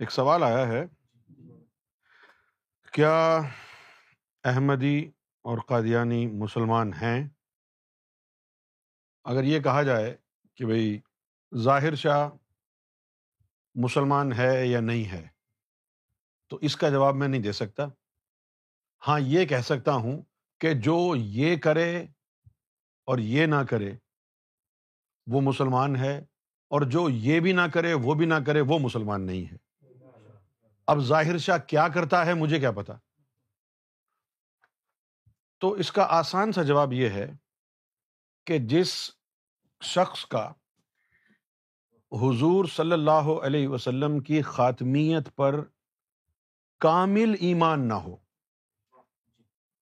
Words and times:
ایک 0.00 0.10
سوال 0.10 0.42
آیا 0.42 0.66
ہے، 0.68 0.82
کیا 2.92 3.16
احمدی 4.44 4.98
اور 5.44 5.58
قادیانی 5.58 6.26
مسلمان 6.26 6.92
ہیں؟ 6.92 7.28
اگر 9.24 9.44
یہ 9.44 9.60
کہا 9.60 9.82
جائے 9.82 10.16
کہ 10.58 10.66
بھائی 10.66 10.98
ظاہر 11.52 11.94
شاہ 11.94 12.28
مسلمان 13.74 14.32
ہے 14.32 14.66
یا 14.66 14.80
نہیں 14.80 15.04
ہے، 15.12 15.26
تو 16.48 16.58
اس 16.62 16.76
کا 16.76 16.88
جواب 16.88 17.14
میں 17.14 17.28
نہیں 17.28 17.42
دے 17.42 17.52
سکتا۔ 17.52 17.86
ہاں 19.02 19.20
یہ 19.20 19.46
کہہ 19.46 19.64
سکتا 19.64 19.94
ہوں 19.94 20.20
کہ 20.60 20.74
جو 20.80 20.98
یہ 21.16 21.56
کرے 21.56 22.06
اور 23.08 23.18
یہ 23.18 23.46
نہ 23.46 23.62
کرے، 23.70 23.94
وہ 25.26 25.40
مسلمان 25.40 25.96
ہے، 25.96 26.18
اور 26.70 26.90
جو 26.90 27.08
یہ 27.10 27.40
بھی 27.40 27.52
نہ 27.52 27.66
کرے، 27.74 27.94
وہ 27.94 28.14
بھی 28.14 28.26
نہ 28.26 28.44
کرے، 28.46 28.60
وہ 28.60 28.78
مسلمان 28.78 29.26
نہیں 29.26 29.50
ہے۔ 29.52 29.68
اب 30.90 30.98
ظاہر 30.98 31.38
شاہ 31.38 31.58
کیا 31.58 31.88
کرتا 31.88 32.26
ہے 32.26 32.34
مجھے 32.34 32.58
کیا 32.58 32.70
پتا؟ 32.70 32.92
تو 35.58 35.72
اس 35.72 35.92
کا 35.92 36.06
آسان 36.10 36.52
سا 36.52 36.62
جواب 36.62 36.92
یہ 36.92 37.08
ہے 37.08 37.32
کہ 38.46 38.58
جس 38.58 39.10
شخص 39.82 40.26
کا 40.26 40.52
حضور 42.12 42.64
صلی 42.64 42.92
اللہ 42.92 43.30
علیہ 43.42 43.68
وسلم 43.68 44.20
کی 44.20 44.42
خاتمیت 44.42 45.36
پر 45.36 45.60
کامل 46.78 47.34
ایمان 47.40 47.88
نہ 47.88 47.94
ہو، 47.94 48.16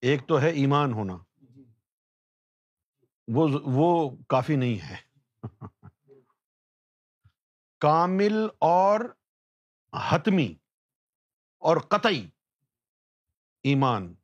ایک 0.03 0.29
تو 0.29 0.41
ہے 0.41 0.51
ایمان 0.51 0.93
ہونا، 0.93 1.19
وہ 3.29 3.49
وہ 3.65 4.17
کافی 4.29 4.57
نہیں 4.57 4.79
ہے۔ 4.79 4.97
کامل 7.81 8.47
اور 8.59 9.01
حتمی 9.93 10.55
اور 11.59 11.77
قطعی 11.77 12.29
ایمان۔ 13.63 14.15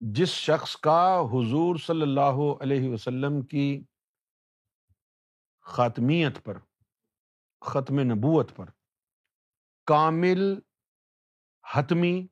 جس 0.00 0.28
شخص 0.28 0.76
کا 0.76 1.20
حضور 1.20 1.76
صلی 1.76 2.02
اللہ 2.02 2.62
علیہ 2.62 2.88
وسلم 2.90 3.42
کی 3.42 3.84
خاتمیت 5.60 6.44
پر، 6.44 6.58
ختم 7.60 8.00
نبوت 8.00 8.56
پر 8.56 8.66
کامل 9.84 10.60
حتمی 11.74 12.26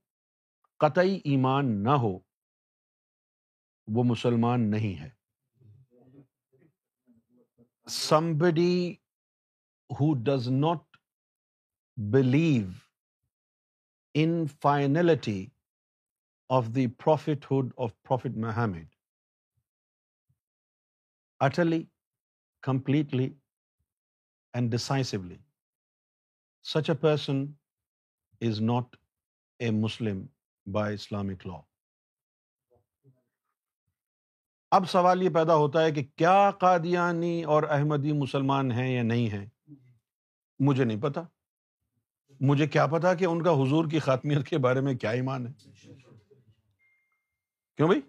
قطعی 0.76 1.14
ایمان 1.24 1.82
نہ 1.82 1.90
ہو، 1.90 2.18
وہ 3.86 4.04
مسلمان 4.04 4.70
نہیں 4.70 5.00
ہے۔ 5.00 5.10
Somebody 7.88 8.96
who 9.90 10.14
does 10.24 10.48
not 10.48 10.96
believe 11.96 12.66
in 14.14 14.46
finality 14.62 15.46
of 16.48 16.64
the 16.74 16.86
prophethood 16.86 17.72
of 17.76 18.02
prophet 18.02 18.36
Muhammad 18.36 18.94
utterly 21.40 21.84
completely 22.62 23.34
and 24.52 24.72
decisively 24.72 25.36
such 26.64 26.90
a 26.90 26.96
person 26.96 27.44
is 28.40 28.60
not 28.60 28.96
a 29.58 29.70
Muslim 29.70 30.26
by 30.72 30.94
Islamic 30.94 31.46
law 31.46 31.60
اب 34.70 34.88
سوال 34.88 35.22
یہ 35.22 35.28
پیدا 35.28 35.54
ہوتا 35.54 35.82
ہے 35.82 35.92
کہ 35.92 36.02
کیا 36.16 36.50
قادیانی 36.50 37.44
اور 37.44 37.62
احمدی 37.62 38.12
مسلمان 38.12 38.72
ہیں 38.72 38.96
یا 38.96 39.02
نہیں 39.02 39.28
ہیں؟ 39.28 39.46
مجھے 40.58 40.84
نہیں 40.84 41.02
پتا۔ 41.02 41.20
مجھے 42.40 42.66
کیا 42.66 42.86
پتا 42.86 43.14
کہ 43.14 43.24
ان 43.24 43.42
کا 43.42 43.50
حضور 43.50 43.84
کی 43.90 43.98
خاتمیت 43.98 44.46
کے 44.48 44.58
بارے 44.58 44.80
میں 44.80 44.94
کیا 44.94 45.10
ایمان 45.10 45.46
ہے؟ 45.46 45.52
کیوں 47.76 47.88
بھائی؟ 47.88 48.00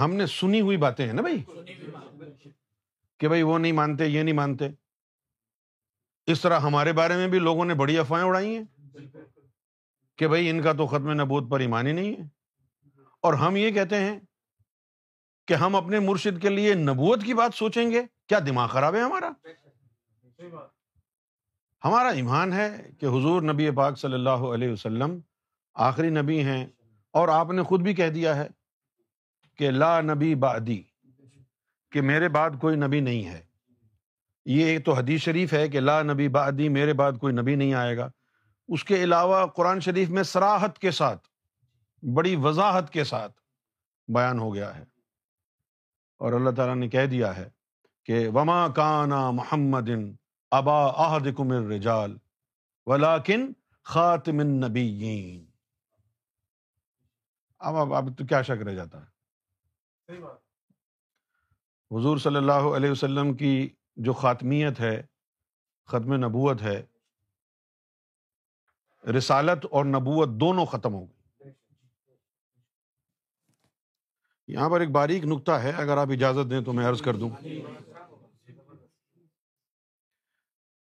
ہم 0.00 0.14
نے 0.14 0.26
سنی 0.26 0.60
ہوئی 0.60 0.76
باتیں 0.76 1.06
ہیں 1.06 1.12
نا 1.12 1.22
بھائی؟ 1.22 1.42
کہ 3.18 3.28
بھائی 3.28 3.42
وہ 3.42 3.58
نہیں 3.58 3.72
مانتے، 3.72 4.06
یہ 4.06 4.22
نہیں 4.22 4.34
مانتے۔ 4.34 4.68
اس 6.26 6.40
طرح 6.40 6.60
ہمارے 6.60 6.92
بارے 6.92 7.16
میں 7.16 7.28
بھی 7.28 7.38
لوگوں 7.38 7.64
نے 7.64 7.74
بڑی 7.74 7.98
افواہیں 7.98 8.26
اڑائی 8.26 8.56
ہیں 8.56 8.64
کہ 10.16 10.28
بھائی 10.28 10.50
ان 10.50 10.62
کا 10.62 10.72
تو 10.72 10.86
ختم 10.86 11.12
نبوت 11.12 11.50
پر 11.50 11.60
ایمان 11.60 11.86
ہی 11.86 11.92
نہیں 11.92 12.12
ہے۔ 12.12 12.28
اور 13.22 13.34
ہم 13.34 13.56
یہ 13.56 13.70
کہتے 13.70 14.00
ہیں 14.00 14.20
کہ 15.46 15.54
ہم 15.54 15.76
اپنے 15.76 15.98
مرشد 15.98 16.42
کے 16.42 16.48
لیے 16.48 16.74
نبوت 16.74 17.22
کی 17.24 17.34
بات 17.34 17.54
سوچیں 17.54 17.90
گے۔ 17.90 18.02
کیا 18.26 18.38
دماغ 18.38 18.68
خراب 18.68 18.94
ہے 18.94 19.00
ہمارا؟ 19.00 19.30
ہمارا 21.84 22.08
ایمان 22.08 22.52
ہے 22.52 22.90
کہ 23.00 23.06
حضور 23.06 23.42
نبی 23.42 23.70
پاک 23.70 23.98
صلی 23.98 24.14
اللہ 24.14 24.30
علیہ 24.30 24.72
وسلم 24.72 25.18
آخری 25.74 26.10
نبی 26.10 26.44
ہیں 26.44 26.66
اور 27.12 27.28
آپ 27.28 27.50
نے 27.50 27.62
خود 27.62 27.80
بھی 27.80 27.94
کہہ 27.94 28.08
دیا 28.08 28.36
ہے 28.36 28.48
کہ 29.56 29.70
لا 29.70 30.00
نبی 30.00 30.34
بعدی، 30.34 30.82
کہ 31.92 32.00
میرے 32.00 32.28
بعد 32.28 32.50
کوئی 32.60 32.76
نبی 32.76 33.00
نہیں 33.00 33.26
ہے۔ 33.26 33.40
یہ 34.44 34.78
تو 34.78 34.92
حدیث 34.92 35.20
شریف 35.20 35.52
ہے 35.52 35.68
کہ 35.68 35.80
لا 35.80 36.02
نبی 36.02 36.28
بعدی، 36.28 36.68
میرے 36.68 36.92
بعد 36.92 37.12
کوئی 37.20 37.34
نبی 37.34 37.54
نہیں 37.54 37.74
آئے 37.74 37.96
گا۔ 37.96 38.10
اس 38.68 38.84
کے 38.84 39.04
علاوہ 39.04 39.46
قرآن 39.46 39.80
شریف 39.80 40.08
میں 40.08 40.22
سراہت 40.22 40.78
کے 40.78 40.90
ساتھ، 40.90 41.28
بڑی 42.14 42.36
وضاحت 42.36 42.92
کے 42.92 43.04
ساتھ 43.04 43.32
بیان 44.08 44.38
ہو 44.38 44.54
گیا 44.54 44.76
ہے۔ 44.76 44.84
اور 46.18 46.32
اللہ 46.32 46.50
تعالیٰ 46.50 46.76
نے 46.76 46.88
کہہ 46.88 47.06
دیا 47.06 47.36
ہے 47.36 47.48
کہ 48.04 48.28
وما 48.28 48.68
کانا 48.68 49.30
محمد 49.30 49.88
ابا 50.50 50.86
احد 50.86 51.20
کمر 51.36 51.68
رجال 51.68 52.16
ولاکن 52.86 53.52
خاتم 53.82 54.38
النبیین۔ 54.38 55.46
اب 57.58 57.76
اب 57.76 57.94
اب 57.94 58.18
تو 58.18 58.26
کیا 58.26 58.42
شک 58.42 58.62
رہ 58.62 58.74
جاتا 58.74 59.02
ہے؟ 59.02 59.16
حضور 61.90 62.18
صلی 62.18 62.36
اللہ 62.36 62.76
علیہ 62.76 62.90
وسلم 62.90 63.34
کی 63.34 63.74
جو 63.96 64.12
خاتمیت 64.12 64.80
ہے 64.80 65.02
ختم 65.86 66.12
نبوت 66.12 66.62
ہے 66.62 66.82
رسالت 69.18 69.66
اور 69.70 69.84
نبوت 69.84 70.28
دونوں 70.28 70.66
ختم 70.66 70.94
ہو 70.94 71.06
گئی۔ 71.06 71.50
یہاں 74.48 74.70
پر 74.70 74.80
ایک 74.80 74.90
باریک 74.90 75.24
نقطہ 75.24 75.52
ہے 75.52 75.70
اگر 75.70 75.96
آپ 75.96 76.08
اجازت 76.10 76.50
دیں 76.50 76.60
تو 76.60 76.72
میں 76.72 76.86
عرض 76.86 77.02
کر 77.02 77.14
دوں۔ 77.14 77.30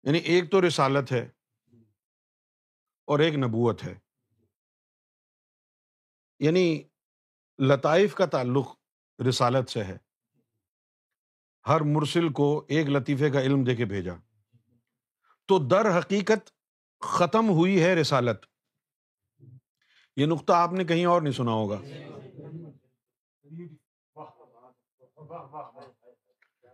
یعنی 0.03 0.17
ایک 0.17 0.51
تو 0.51 0.67
رسالت 0.67 1.11
ہے 1.11 1.29
اور 3.05 3.19
ایک 3.19 3.35
نبوت 3.35 3.83
ہے۔ 3.83 3.99
یعنی 6.39 6.83
لطائف 7.59 8.15
کا 8.15 8.25
تعلق 8.25 8.67
رسالت 9.29 9.69
سے 9.69 9.83
ہے۔ 9.83 9.97
ہر 11.67 11.81
مرسل 11.81 12.29
کو 12.29 12.65
ایک 12.67 12.88
لطیفے 12.89 13.29
کا 13.29 13.41
علم 13.41 13.63
دے 13.63 13.75
کے 13.75 13.85
بھیجا۔ 13.85 14.13
تو 15.47 15.67
در 15.67 15.99
حقیقت 15.99 16.51
ختم 16.99 17.49
ہوئی 17.49 17.83
ہے 17.83 17.95
رسالت۔ 17.95 18.45
یہ 20.15 20.25
نقطہ 20.25 20.53
آپ 20.53 20.73
نے 20.73 20.83
کہیں 20.83 21.05
اور 21.05 21.21
نہیں 21.21 21.33
سنا 21.33 21.51
ہوگا۔ 21.51 21.81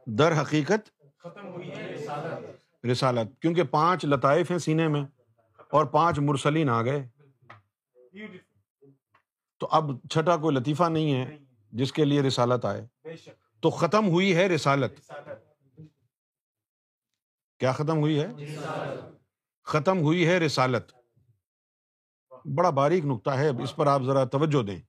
در 0.06 0.42
حقیقت 0.42 1.02
رسالت۔ 1.78 2.65
رسالت، 2.92 3.42
کیونکہ 3.42 3.64
پانچ 3.64 4.06
لطائف 4.06 4.52
ہیں 4.52 4.58
سینے 4.58 4.88
میں 4.88 5.04
اور 5.72 5.86
پانچ 5.86 6.20
مرسلین 6.20 6.70
آ 6.70 6.82
گئے۔ 6.82 7.08
تو 9.60 9.68
اب 9.72 9.84
چھٹا 10.12 10.38
کوئی 10.38 10.56
لطیفہ 10.56 10.84
نہیں 10.84 11.14
ہے 11.14 11.38
جس 11.72 11.94
کے 11.94 12.06
لیے 12.06 12.22
رسالت 12.22 12.66
آئے۔ 12.66 12.88
تو 13.62 13.70
ختم 13.70 14.08
ہوئی 14.08 14.36
ہے 14.36 14.48
رسالت۔ 14.48 15.12
کیا 17.60 17.72
ختم 17.72 17.98
ہوئی 17.98 18.20
ہے؟ 18.20 18.28
ختم 19.64 20.00
ہوئی 20.00 20.28
ہے 20.28 20.38
رسالت۔ 20.40 20.84
بڑا 22.46 22.70
باریک 22.70 23.06
نقطہ 23.06 23.30
ہے 23.30 23.50
اس 23.50 23.76
پر 23.76 23.88
آپ 23.88 24.02
ذرا 24.02 24.24
توجہ 24.24 24.64
دیں۔ 24.64 24.80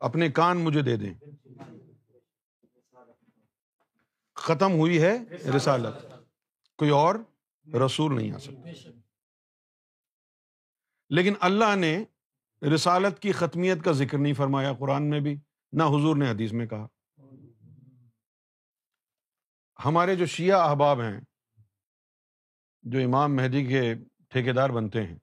اپنے 0.00 0.28
کان 0.28 0.58
مجھے 0.58 0.82
دے 0.82 0.96
دیں۔ 0.96 1.14
ختم 4.48 4.72
ہوئی 4.72 5.02
ہے 5.02 5.18
رسالت۔ 5.56 5.94
کوئی 6.78 6.90
اور 6.90 7.14
رسول 7.86 8.16
نہیں 8.16 8.32
آ 8.32 8.38
سکتا۔ 8.38 8.68
لیکن 11.10 11.34
اللہ 11.40 11.76
نے 11.76 12.04
رسالت 12.74 13.18
کی 13.18 13.32
ختمیت 13.32 13.84
کا 13.84 13.92
ذکر 13.92 14.18
نہیں 14.18 14.34
فرمایا، 14.34 14.72
قرآن 14.72 15.10
میں 15.10 15.20
بھی، 15.20 15.36
نہ 15.72 15.82
حضور 15.82 16.16
نے 16.16 16.30
حدیث 16.30 16.52
میں 16.52 16.66
کہا۔ 16.66 16.86
ہمارے 19.84 20.16
جو 20.16 20.26
شیعہ 20.26 20.68
احباب 20.68 21.00
ہیں، 21.00 21.20
جو 22.82 22.98
امام 23.04 23.36
مہدی 23.36 23.66
کے 23.66 23.94
ٹھیکے 24.28 24.52
دار 24.52 24.70
بنتے 24.70 25.06
ہیں، 25.06 25.18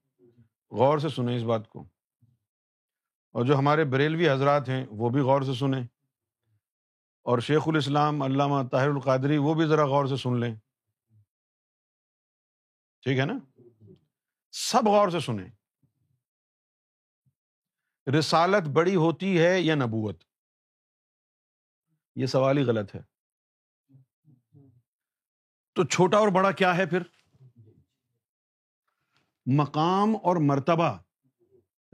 غور 0.71 0.97
سے 0.97 1.09
سنیں 1.09 1.37
اس 1.37 1.43
بات 1.43 1.69
کو۔ 1.69 1.83
اور 3.31 3.45
جو 3.45 3.57
ہمارے 3.57 3.83
بریلوی 3.83 4.29
حضرات 4.29 4.69
ہیں، 4.69 4.85
وہ 4.89 5.09
بھی 5.09 5.21
غور 5.21 5.41
سے 5.41 5.53
سنیں۔ 5.53 5.83
اور 7.25 7.39
شیخ 7.39 7.61
الاسلام 7.67 8.21
علامہ 8.21 8.67
طاہر 8.71 8.89
القادری، 8.89 9.37
وہ 9.37 9.53
بھی 9.53 9.65
ذرا 9.65 9.85
غور 9.85 10.05
سے 10.05 10.17
سن 10.17 10.39
لیں۔ 10.39 10.55
ٹھیک 13.01 13.19
ہے 13.19 13.25
نا؟ 13.25 13.61
سب 14.51 14.87
غور 14.87 15.09
سے 15.09 15.19
سنیں۔ 15.19 15.51
رسالت 18.19 18.67
بڑی 18.67 18.95
ہوتی 18.95 19.41
ہے 19.41 19.61
یا 19.61 19.75
نبوت؟ 19.75 20.23
یہ 22.15 22.25
سوال 22.25 22.57
ہی 22.57 22.63
غلط 22.63 22.95
ہے۔ 22.95 23.01
تو 25.73 25.85
چھوٹا 25.85 26.17
اور 26.17 26.27
بڑا 26.27 26.51
کیا 26.51 26.77
ہے 26.77 26.85
پھر؟ 26.85 27.01
مقام 29.45 30.15
اور 30.15 30.35
مرتبہ 30.35 31.01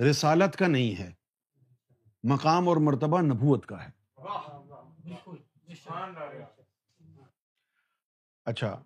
رسالت 0.10 0.56
کا 0.56 0.68
نہیں 0.68 1.00
ہے۔ 1.00 1.14
مقام 2.24 2.68
اور 2.68 2.78
مرتبہ 2.78 3.22
نبوت 3.22 3.66
کا 3.66 3.86
ہے۔ 3.86 4.02
اچھا۔ 8.46 8.84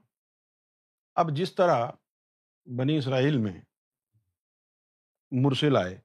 اب 1.16 1.32
جس 1.36 1.56
طرح 1.56 1.88
بنی 2.66 2.98
اسرائیل 2.98 3.38
میں 3.38 3.62
مرسل 5.32 5.78
آئے 5.78 5.96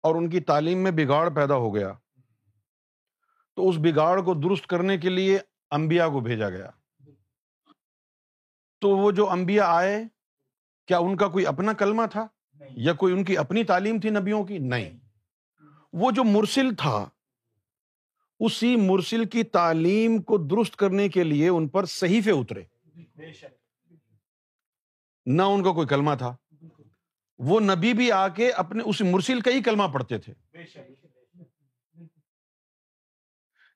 اور 0.00 0.14
ان 0.14 0.30
کی 0.30 0.40
تعلیم 0.40 0.78
میں 0.82 0.90
بگاڑ 0.90 1.30
پیدا 1.30 1.54
ہو 1.54 1.74
گیا 1.74 1.92
تو 3.56 3.68
اس 3.68 3.76
بگاڑ 3.78 4.20
کو 4.20 4.34
درست 4.34 4.66
کرنے 4.66 4.98
کے 4.98 5.08
لیے 5.08 5.38
امبیا 5.70 6.08
کو 6.08 6.20
بھیجا 6.20 6.50
گیا۔ 6.50 6.70
تو 8.80 8.88
وہ 8.88 9.10
جو 9.10 9.30
امبیا 9.30 9.64
آئے 9.66 10.04
کیا 10.86 10.98
ان 10.98 11.16
کا 11.16 11.28
کوئی 11.28 11.46
اپنا 11.46 11.72
کلمہ 11.72 12.02
تھا؟ 12.10 12.26
یا 12.70 12.92
کوئی 12.92 13.14
ان 13.14 13.24
کی 13.24 13.36
اپنی 13.36 13.64
تعلیم 13.64 14.00
تھی 14.00 14.10
نبیوں 14.10 14.44
کی؟ 14.44 14.58
نہیں۔ 14.58 14.90
وہ 15.92 16.10
جو 16.10 16.24
مرسل 16.24 16.74
تھا 16.78 17.08
اسی 18.46 18.76
مرسل 18.76 19.24
کی 19.24 19.44
تعلیم 19.44 20.22
کو 20.22 20.38
درست 20.38 20.76
کرنے 20.76 21.08
کے 21.08 21.24
لیے 21.24 21.48
ان 21.48 21.68
پر 21.68 21.84
صحیح 21.84 22.20
اترے۔ 22.26 22.64
نہ 25.26 25.42
ان 25.42 25.64
کا 25.64 25.72
کوئی 25.72 25.86
کلمہ 25.86 26.10
تھا۔ 26.18 26.36
وہ 27.38 27.60
نبی 27.60 27.92
بھی 27.92 28.12
آ 28.12 28.28
کے 28.28 28.50
اپنے 28.50 28.82
اس 28.86 29.00
مرسل 29.00 29.40
کا 29.40 29.50
ہی 29.50 29.62
کلمہ 29.62 29.82
پڑھتے 29.92 30.18
تھے۔ 30.18 30.34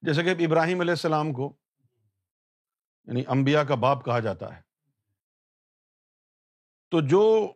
جیسے 0.03 0.23
کہ 0.23 0.45
ابراہیم 0.45 0.81
علیہ 0.81 0.93
السلام 0.93 1.33
کو 1.33 1.57
یعنی 3.05 3.23
امبیا 3.27 3.65
کا 3.65 3.75
باپ 3.75 4.05
کہا 4.05 4.19
جاتا 4.19 4.57
ہے۔ 4.57 4.63
تو 6.91 7.01
جو 7.01 7.53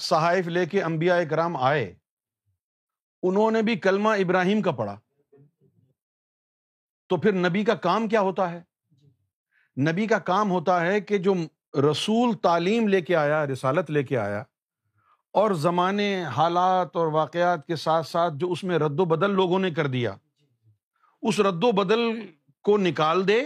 صحائف 0.00 0.46
لے 0.46 0.66
کے 0.66 0.82
امبیا 0.82 1.24
کرام 1.24 1.56
آئے، 1.56 1.94
انہوں 3.22 3.50
نے 3.50 3.62
بھی 3.62 3.76
کلمہ 3.76 4.08
ابراہیم 4.08 4.62
کا 4.62 4.72
پڑھا۔ 4.72 5.00
تو 7.10 7.16
پھر 7.16 7.32
نبی 7.32 7.64
کا 7.64 7.74
کام 7.74 8.08
کیا 8.08 8.20
ہوتا 8.20 8.52
ہے؟ 8.52 8.62
نبی 9.80 10.06
کا 10.06 10.18
کام 10.18 10.50
ہوتا 10.50 10.80
ہے 10.80 11.00
کہ 11.00 11.18
جو 11.18 11.34
رسول 11.74 12.34
تعلیم 12.34 12.88
لے 12.88 13.00
کے 13.00 13.16
آیا 13.16 13.46
رسالت 13.46 13.90
لے 13.90 14.02
کے 14.02 14.18
آیا 14.18 14.40
اور 15.32 15.50
زمانے 15.50 16.24
حالات 16.24 16.96
اور 16.96 17.06
واقعات 17.06 17.66
کے 17.66 17.76
ساتھ 17.76 18.06
ساتھ 18.06 18.34
جو 18.36 18.52
اس 18.52 18.64
میں 18.64 18.78
رد 18.78 19.00
و 19.00 19.04
بدل 19.04 19.30
لوگوں 19.30 19.58
نے 19.58 19.70
کر 19.70 19.86
دیا۔ 19.86 20.16
اس 21.22 21.40
رد 21.40 21.64
و 21.64 21.72
بدل 21.72 22.26
کو 22.62 22.78
نکال 22.78 23.28
دے 23.28 23.40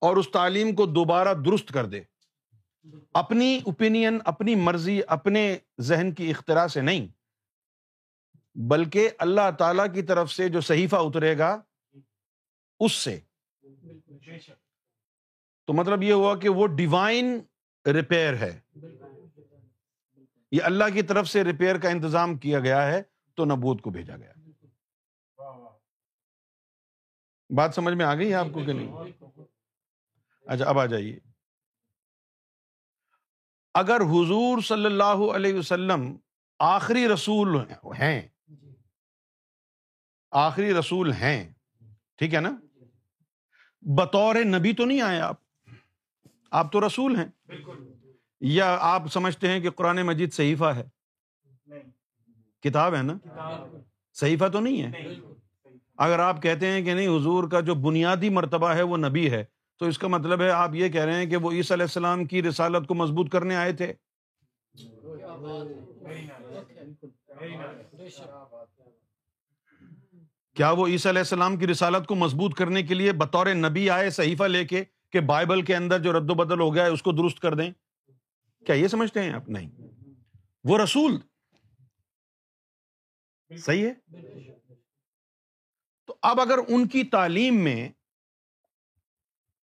اور 0.00 0.16
اس 0.16 0.30
تعلیم 0.30 0.74
کو 0.74 0.86
دوبارہ 0.86 1.34
درست 1.34 1.72
کر 1.72 1.86
دے۔ 1.86 2.00
اپنی 3.14 3.60
اوپینین 3.64 4.18
اپنی 4.24 4.54
مرضی 4.54 5.00
اپنے 5.08 5.58
ذہن 5.80 6.12
کی 6.12 6.30
اختراع 6.30 6.66
سے 6.66 6.80
نہیں 6.80 7.06
بلکہ 8.54 9.10
اللہ 9.18 9.50
تعالی 9.58 9.82
کی 9.94 10.02
طرف 10.02 10.32
سے 10.32 10.48
جو 10.48 10.60
صحیفہ 10.60 10.96
اترے 10.96 11.38
گا 11.38 11.60
اس 12.84 12.92
سے۔ 12.92 13.20
تو 15.66 15.72
مطلب 15.72 16.02
یہ 16.02 16.12
ہوا 16.12 16.38
کہ 16.38 16.48
وہ 16.48 16.66
ڈیوائن 16.66 17.40
ریپیئر 17.86 18.34
ہے۔ 18.34 18.60
یہ 20.50 20.62
اللہ 20.62 20.84
کی 20.94 21.02
طرف 21.02 21.28
سے 21.28 21.44
ریپیئر 21.44 21.78
کا 21.78 21.88
انتظام 21.88 22.38
کیا 22.38 22.60
گیا 22.60 22.86
ہے 22.86 23.02
تو 23.34 23.44
نبوت 23.44 23.80
کو 23.80 23.90
بھیجا 23.90 24.16
گیا۔ 24.16 24.32
بات 27.56 27.74
سمجھ 27.74 27.94
میں 27.94 28.04
آ 28.04 28.14
گئی 28.14 28.28
ہے 28.28 28.34
آپ 28.34 28.46
کو 28.52 28.64
کہ 28.64 28.72
نہیں؟ 28.72 28.92
اچھا 30.46 30.64
اب 30.64 30.78
آ 30.78 30.86
جائیے۔ 30.86 31.20
اگر 33.74 34.00
حضور 34.00 34.62
صلی 34.62 34.84
اللہ 34.84 35.36
علیہ 35.36 35.54
وسلم 35.54 36.16
آخری 36.58 37.08
رسول 37.08 37.56
ہیں، 38.00 38.28
آخری 40.30 40.74
رسول 40.74 41.12
ہیں، 41.12 41.54
ٹھیک 42.16 42.34
ہے 42.34 42.40
نا؟ 42.40 42.50
بطور 43.84 44.34
نبی 44.44 44.72
تو 44.72 44.84
نہیں 44.84 45.00
آئے 45.00 45.20
آپ۔ 45.20 45.36
آپ 46.50 46.72
تو 46.72 46.86
رسول 46.86 47.16
ہیں۔ 47.16 47.52
یا 48.40 48.76
آپ 48.80 49.02
سمجھتے 49.12 49.48
ہیں 49.48 49.60
کہ 49.60 49.70
قرآن 49.70 50.02
مجید 50.02 50.32
صحیفہ 50.32 50.64
ہے۔ 50.64 50.84
کتاب 52.62 52.94
ہے 52.94 53.02
نا؟ 53.02 53.12
صحیفہ 54.14 54.48
تو 54.48 54.60
نہیں 54.60 54.82
ہے۔ 54.82 54.90
اگر 55.96 56.18
آپ 56.18 56.42
کہتے 56.42 56.66
ہیں 56.66 56.82
کہ 56.82 56.94
نہیں 56.94 57.08
حضور 57.08 57.48
کا 57.48 57.60
جو 57.60 57.74
بنیادی 57.74 58.28
مرتبہ 58.28 58.68
ہے 58.68 58.82
وہ 58.82 58.96
نبی 58.96 59.30
ہے 59.30 59.44
تو 59.78 59.86
اس 59.86 59.98
کا 59.98 60.08
مطلب 60.08 60.40
ہے 60.40 60.50
آپ 60.50 60.74
یہ 60.74 60.88
کہہ 60.88 61.04
رہے 61.04 61.14
ہیں 61.14 61.26
کہ 61.26 61.36
وہ 61.36 61.52
عیسی 61.52 61.74
علیہ 61.74 61.84
السلام 61.84 62.24
کی 62.24 62.42
رسالت 62.42 62.88
کو 62.88 62.94
مضبوط 62.94 63.30
کرنے 63.30 63.56
آئے 63.56 63.72
تھے۔ 63.72 63.92
کیا 70.54 70.70
وہ 70.70 70.86
عیسی 70.86 71.08
علیہ 71.08 71.18
السلام 71.18 71.56
کی 71.56 71.66
رسالت 71.66 72.06
کو 72.06 72.14
مضبوط 72.14 72.54
کرنے 72.54 72.82
کے 72.82 72.94
لیے 72.94 73.12
بطور 73.12 73.46
نبی 73.46 73.90
آئے 73.90 74.10
صحیفہ 74.10 74.44
لے 74.44 74.64
کے 74.64 74.84
کہ 75.10 75.20
بائبل 75.20 75.62
کے 75.62 75.76
اندر 75.76 76.02
جو 76.02 76.12
رد 76.12 76.30
و 76.30 76.34
بدل 76.34 76.60
ہو 76.60 76.74
گیا 76.74 76.84
ہے 76.84 76.88
اس 76.88 77.02
کو 77.02 77.12
درست 77.12 77.40
کر 77.40 77.54
دیں؟ 77.54 77.70
کیا 78.66 78.74
یہ 78.74 78.88
سمجھتے 78.88 79.22
ہیں 79.22 79.32
آپ؟ 79.32 79.48
نہیں. 79.48 79.70
وہ 80.64 80.78
رسول. 80.78 81.18
صحیح 83.58 83.86
ہے؟ 83.86 83.92
تو 86.06 86.16
اب 86.22 86.40
اگر 86.40 86.58
ان 86.68 86.88
کی 86.88 87.04
تعلیم 87.04 87.56
میں، 87.56 87.88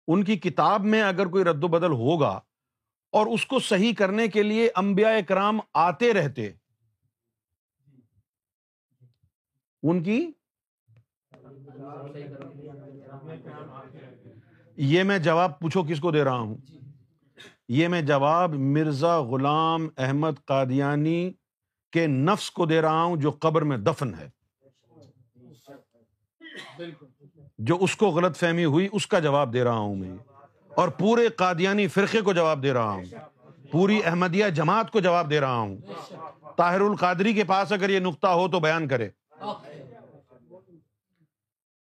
ان 0.06 0.24
کی 0.24 0.36
کتاب 0.36 0.84
میں 0.84 1.02
اگر 1.02 1.26
کوئی 1.26 1.44
رد 1.44 1.64
و 1.64 1.68
بدل 1.68 1.92
ہوگا 1.92 2.40
اور 3.10 3.26
اس 3.26 3.46
کو 3.46 3.58
صحیح 3.58 3.94
کرنے 3.94 4.28
کے 4.28 4.42
لیے 4.42 4.70
انبیاء 4.76 5.10
کرام 5.28 5.60
آتے 5.74 6.12
رہتے، 6.14 6.52
ان 9.82 10.02
کی 10.02 10.32
یہ 14.76 15.02
میں 15.02 15.18
جواب 15.18 15.58
پوچھو 15.58 15.82
کس 15.82 16.00
کو 16.00 16.10
دے 16.10 16.24
رہا 16.24 16.38
ہوں؟ 16.38 16.56
یہ 17.68 17.88
میں 17.88 18.02
جواب 18.02 18.54
مرزا 18.54 19.20
غلام 19.20 19.88
احمد 19.98 20.32
قادیانی 20.44 21.32
کے 21.92 22.06
نفس 22.06 22.50
کو 22.50 22.66
دے 22.66 22.82
رہا 22.82 23.02
ہوں 23.02 23.16
جو 23.16 23.30
قبر 23.30 23.62
میں 23.62 23.76
دفن 23.76 24.14
ہے۔ 24.14 24.28
جو 27.58 27.76
اس 27.80 27.96
کو 27.96 28.06
غلط 28.06 28.36
فہمی 28.36 28.64
ہوئی 28.64 28.88
اس 28.92 29.06
کا 29.06 29.18
جواب 29.18 29.52
دے 29.52 29.64
رہا 29.64 29.78
ہوں 29.78 29.94
میں۔ 29.94 30.16
اور 30.74 30.88
پورے 30.88 31.28
قادیانی 31.28 31.88
فرقے 31.88 32.20
کو 32.20 32.32
جواب 32.32 32.62
دے 32.62 32.72
رہا 32.72 32.90
ہوں۔ 32.90 33.04
پوری 33.72 34.00
احمدیہ 34.04 34.48
جماعت 34.48 34.90
کو 34.90 35.00
جواب 35.00 35.30
دے 35.30 35.40
رہا 35.40 35.56
ہوں۔ 35.56 35.76
طاہر 36.56 36.80
القادری 36.80 37.34
کے 37.34 37.44
پاس 37.44 37.72
اگر 37.72 37.90
یہ 37.90 37.98
نقطہ 37.98 38.26
ہو 38.26 38.48
تو 38.48 38.60
بیان 38.60 38.88
کرے۔ 38.88 39.08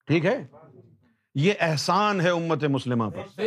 ٹھیک 0.06 0.24
ہے؟ 0.26 0.46
یہ 1.34 1.52
احسان 1.60 2.20
ہے 2.20 2.30
امت 2.30 2.64
مسلمہ 2.64 3.04
پر۔ 3.10 3.40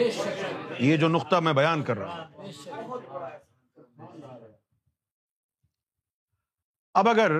یہ 0.79 0.97
جو 0.97 1.07
نقطہ 1.07 1.35
میں 1.35 1.53
بیان 1.53 1.83
کر 1.83 1.97
رہا 1.97 2.27
ہوں۔ 2.27 2.49
اب 6.93 7.09
اگر 7.09 7.31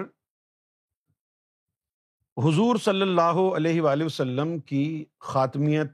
حضور 2.38 2.76
صلی 2.76 3.02
اللہ 3.02 3.56
علیہ 3.56 3.82
وآلہ 3.82 4.04
وسلم 4.04 4.60
کی 4.60 5.06
خاتمیت 5.20 5.88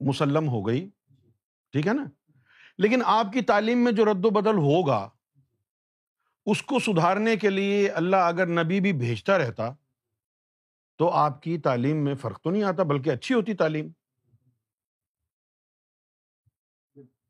مسلم 0.00 0.48
ہو 0.48 0.66
گئی، 0.66 0.90
ٹھیک 1.72 1.86
ہے 1.86 1.92
نا؟ 1.92 2.04
لیکن 2.78 3.02
آپ 3.04 3.26
کی 3.32 3.42
تعلیم 3.42 3.84
میں 3.84 3.92
جو 3.92 4.04
رد 4.04 4.24
و 4.24 4.30
بدل 4.30 4.56
ہوگا، 4.56 5.08
اس 6.46 6.62
کو 6.62 6.78
سدھارنے 6.78 7.36
کے 7.36 7.50
لیے 7.50 7.90
اللہ 7.90 8.16
اگر 8.16 8.46
نبی 8.46 8.80
بھی 8.80 8.92
بھیجتا 8.92 9.38
رہتا 9.38 9.70
تو 11.02 11.10
آپ 11.10 11.42
کی 11.42 11.58
تعلیم 11.58 12.04
میں 12.04 12.14
فرق 12.14 12.40
تو 12.40 12.50
نہیں 12.50 12.62
آتا 12.62 12.82
بلکہ 12.82 13.10
اچھی 13.10 13.34
ہوتی 13.34 13.54
تعلیم۔ 13.54 13.88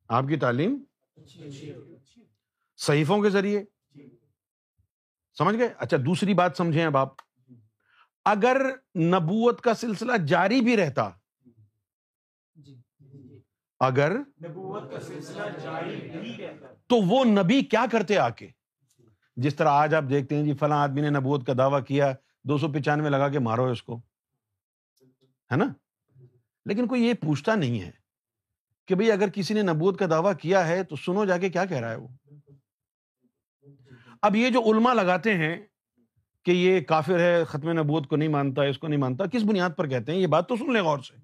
آپ 0.09 0.25
کی 0.29 0.37
تعلیم 0.37 0.85
صحیفوں 2.77 3.23
کے 3.23 3.31
ذریعے۔ 3.31 3.65
سمجھ 5.39 5.57
گئے؟ 5.57 5.75
اچھا 5.79 5.97
دوسری 6.07 6.35
بات 6.35 6.53
سمجھیں 6.57 6.85
اب 6.85 6.97
آپ۔ 6.97 7.09
اگر 8.25 8.57
نبوت 8.99 9.61
کا 9.61 9.75
سلسلہ 9.75 10.17
جاری 10.17 10.61
بھی 10.61 10.77
رہتا۔ 10.77 11.11
اگر 13.81 14.13
تو 16.87 16.97
وہ 17.07 17.25
نبی 17.25 17.65
کیا 17.65 17.85
کرتے 17.93 18.19
آ 18.19 18.29
کے 18.29 18.49
جس 19.37 19.57
طرح 19.57 19.69
آج 19.69 19.95
آپ 19.95 20.05
دیکھتے 20.11 20.37
ہیں 20.37 20.45
جی 20.45 20.55
فلاں 20.55 20.83
آدمی 20.83 21.01
نے 21.01 21.11
نبوت 21.11 21.47
کا 21.47 21.53
دعویٰ 21.59 21.85
کیا۔ 21.85 22.15
دو 22.43 22.59
سو 22.59 22.73
پچانوے 22.73 23.11
لگا 23.11 23.29
کے 23.29 23.39
مارو 23.39 23.67
اس 23.67 23.83
کو، 23.83 24.01
ہے 25.51 25.57
نا؟ 25.57 25.65
لیکن 26.65 26.87
کوئی 26.87 27.03
یہ 27.03 27.15
پوچھتا 27.15 27.55
نہیں 27.55 27.81
ہے 27.81 27.91
کہ 28.87 28.95
بھئی 28.95 29.13
اگر 29.13 29.29
کسی 29.29 29.55
نے 29.55 29.63
نبوت 29.63 29.99
کا 29.99 30.07
دعویٰ 30.11 30.33
کیا 30.41 30.69
ہے 30.69 30.85
تو 30.85 30.97
سنو 30.97 31.25
جا 31.25 31.39
کے 31.39 31.51
کیا 31.51 31.65
کہہ 31.65 31.77
رہا 31.77 31.91
ہے 31.91 31.97
وہ۔ 31.97 32.09
اب 34.23 34.37
یہ 34.37 34.51
جو 34.51 34.73
علماء 34.73 34.95
لگاتے 34.95 35.35
ہیں 35.35 35.67
کہ 36.45 36.51
یہ 36.51 36.81
کافر 36.81 37.19
ہے، 37.19 37.45
ختم 37.45 37.71
نبوت 37.71 38.07
کو 38.07 38.17
نہیں 38.17 38.29
مانتا، 38.29 38.63
اس 38.63 38.79
کو 38.79 38.89
نہیں 38.89 39.01
مانتا، 39.01 39.27
کس 39.27 39.43
بنیاد 39.43 39.71
پر 39.77 39.89
کہتے 39.89 40.13
ہیں؟ 40.13 40.19
یہ 40.19 40.27
بات 40.27 40.49
تو 40.49 40.57
سن 40.57 40.73
لیں 40.73 40.83
غور 40.83 40.99
سے۔ 40.99 41.15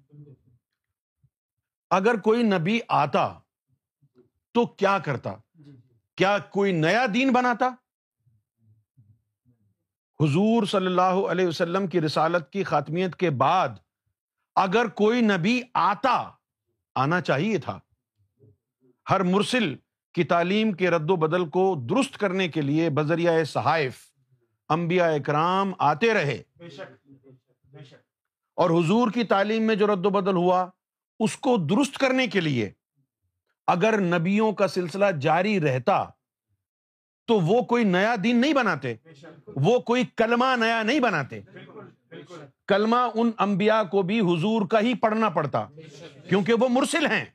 اگر 1.89 2.19
کوئی 2.19 2.43
نبی 2.43 2.79
آتا 2.87 3.39
تو 4.51 4.65
کیا 4.65 4.97
کرتا؟ 4.99 5.35
کیا 6.15 6.37
کوئی 6.37 6.71
نیا 6.71 7.05
دین 7.13 7.31
بناتا؟ 7.31 7.69
حضور 10.23 10.63
صلی 10.63 10.85
اللہ 10.85 11.01
علیہ 11.01 11.47
وسلم 11.47 11.87
کی 11.87 12.01
رسالت 12.01 12.49
کی 12.49 12.63
خاتمیت 12.63 13.15
کے 13.15 13.29
بعد 13.29 13.69
اگر 14.55 14.87
کوئی 14.87 15.21
نبی 15.21 15.61
آتا، 15.73 16.29
آنا 16.95 17.21
چاہیے 17.21 17.57
تھا۔ 17.57 17.79
ہر 19.09 19.23
مرسل 19.23 19.75
کی 20.13 20.23
تعلیم 20.23 20.71
کے 20.71 20.89
رد 20.89 21.11
و 21.11 21.15
بدل 21.15 21.49
کو 21.49 21.75
درست 21.89 22.17
کرنے 22.17 22.47
کے 22.47 22.61
لیے 22.61 22.89
بذریعہ 22.89 23.43
صحائف، 23.43 23.97
انبیاء 24.69 25.09
اکرام 25.09 25.73
آتے 25.79 26.13
رہے۔ 26.13 26.41
اور 28.55 28.69
حضور 28.69 29.11
کی 29.11 29.23
تعلیم 29.23 29.63
میں 29.63 29.75
جو 29.75 29.87
رد 29.87 30.05
و 30.05 30.09
بدل 30.09 30.35
ہوا، 30.35 30.67
اس 31.19 31.37
کو 31.37 31.57
درست 31.57 31.97
کرنے 31.97 32.27
کے 32.27 32.41
لیے 32.41 32.71
اگر 33.67 33.99
نبیوں 33.99 34.51
کا 34.51 34.67
سلسلہ 34.67 35.05
جاری 35.21 35.61
رہتا 35.61 36.05
تو 37.29 37.39
وہ 37.39 37.61
کوئی 37.61 37.83
نیا 37.83 38.15
دین 38.23 38.41
نہیں 38.41 38.53
بناتے۔ 38.53 38.95
وہ 39.55 39.79
کوئی 39.79 40.03
کلمہ 40.17 40.45
نیا 40.59 40.83
نہیں 40.83 40.99
بناتے۔ 40.99 41.41
کلمہ 42.67 42.95
ان 43.15 43.31
انبیاء 43.39 43.83
کو 43.83 44.01
بھی 44.01 44.19
حضور 44.19 44.67
کا 44.67 44.79
ہی 44.79 44.93
پڑھنا 44.93 45.29
پڑتا۔ 45.29 45.65
کیونکہ 46.29 46.53
وہ 46.53 46.67
مرسل 46.69 47.05
ہیں۔ 47.05 47.25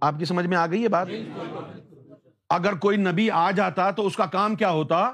آپ 0.00 0.14
کی 0.18 0.24
سمجھ 0.24 0.46
میں 0.46 0.56
آ 0.56 0.66
گئی 0.66 0.82
ہے 0.82 0.88
بات؟ 0.88 1.08
اگر 2.48 2.74
کوئی 2.74 2.96
نبی 2.96 3.30
آ 3.30 3.50
جاتا 3.50 3.90
تو 3.90 4.06
اس 4.06 4.16
کا 4.16 4.26
کام 4.26 4.56
کیا 4.56 4.70
ہوتا؟ 4.70 5.12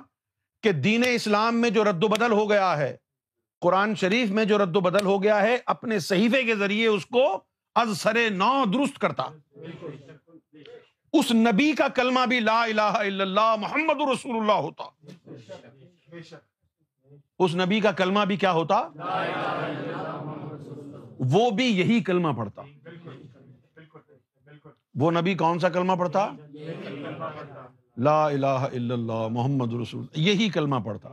کہ 0.62 0.72
دین 0.72 1.02
اسلام 1.14 1.60
میں 1.60 1.70
جو 1.70 1.84
رد 1.84 2.04
و 2.04 2.08
بدل 2.08 2.32
ہو 2.32 2.50
گیا 2.50 2.78
ہے، 2.78 2.96
قرآن 3.60 3.94
شریف 3.94 4.30
میں 4.30 4.44
جو 4.44 4.58
رد 4.58 4.76
و 4.76 4.80
بدل 4.80 5.06
ہو 5.06 5.22
گیا 5.22 5.42
ہے، 5.42 5.58
اپنے 5.66 5.98
صحیفے 5.98 6.42
کے 6.42 6.56
ذریعے 6.56 6.86
اس 6.86 7.06
کو 7.06 7.42
از 7.74 8.00
سر 8.00 8.30
نو 8.30 8.64
درست 8.74 8.98
کرتا۔ 8.98 9.22
اس 11.12 11.32
نبی 11.32 11.72
کا 11.72 11.88
کلمہ 11.88 12.26
بھی 12.28 12.40
لا 12.40 12.62
الہ 12.62 12.80
الا 12.80 13.24
اللہ 13.24 13.54
محمد 13.58 14.00
رسول 14.12 14.36
اللہ 14.36 14.52
ہوتا۔ 14.52 14.84
اس 17.38 17.54
نبی 17.54 17.80
کا 17.80 17.92
کلمہ 17.92 18.24
بھی 18.24 18.36
کیا 18.36 18.52
ہوتا؟ 18.52 18.88
وہ 21.18 21.50
بھی 21.50 21.64
یہی 21.64 22.02
کلمہ 22.02 22.28
پڑھتا۔ 22.36 22.62
وہ 24.94 25.10
نبی 25.10 25.34
کون 25.34 25.58
سا 25.58 25.68
کلمہ 25.68 25.92
پڑھتا؟ 25.92 26.30
لا 27.96 28.26
الہ 28.26 28.46
الا 28.46 28.94
اللہ 28.94 29.28
محمد 29.30 29.72
رسول 29.72 30.06
یہی 30.16 30.48
کلمہ 30.48 30.76
پڑھتا۔ 30.76 31.08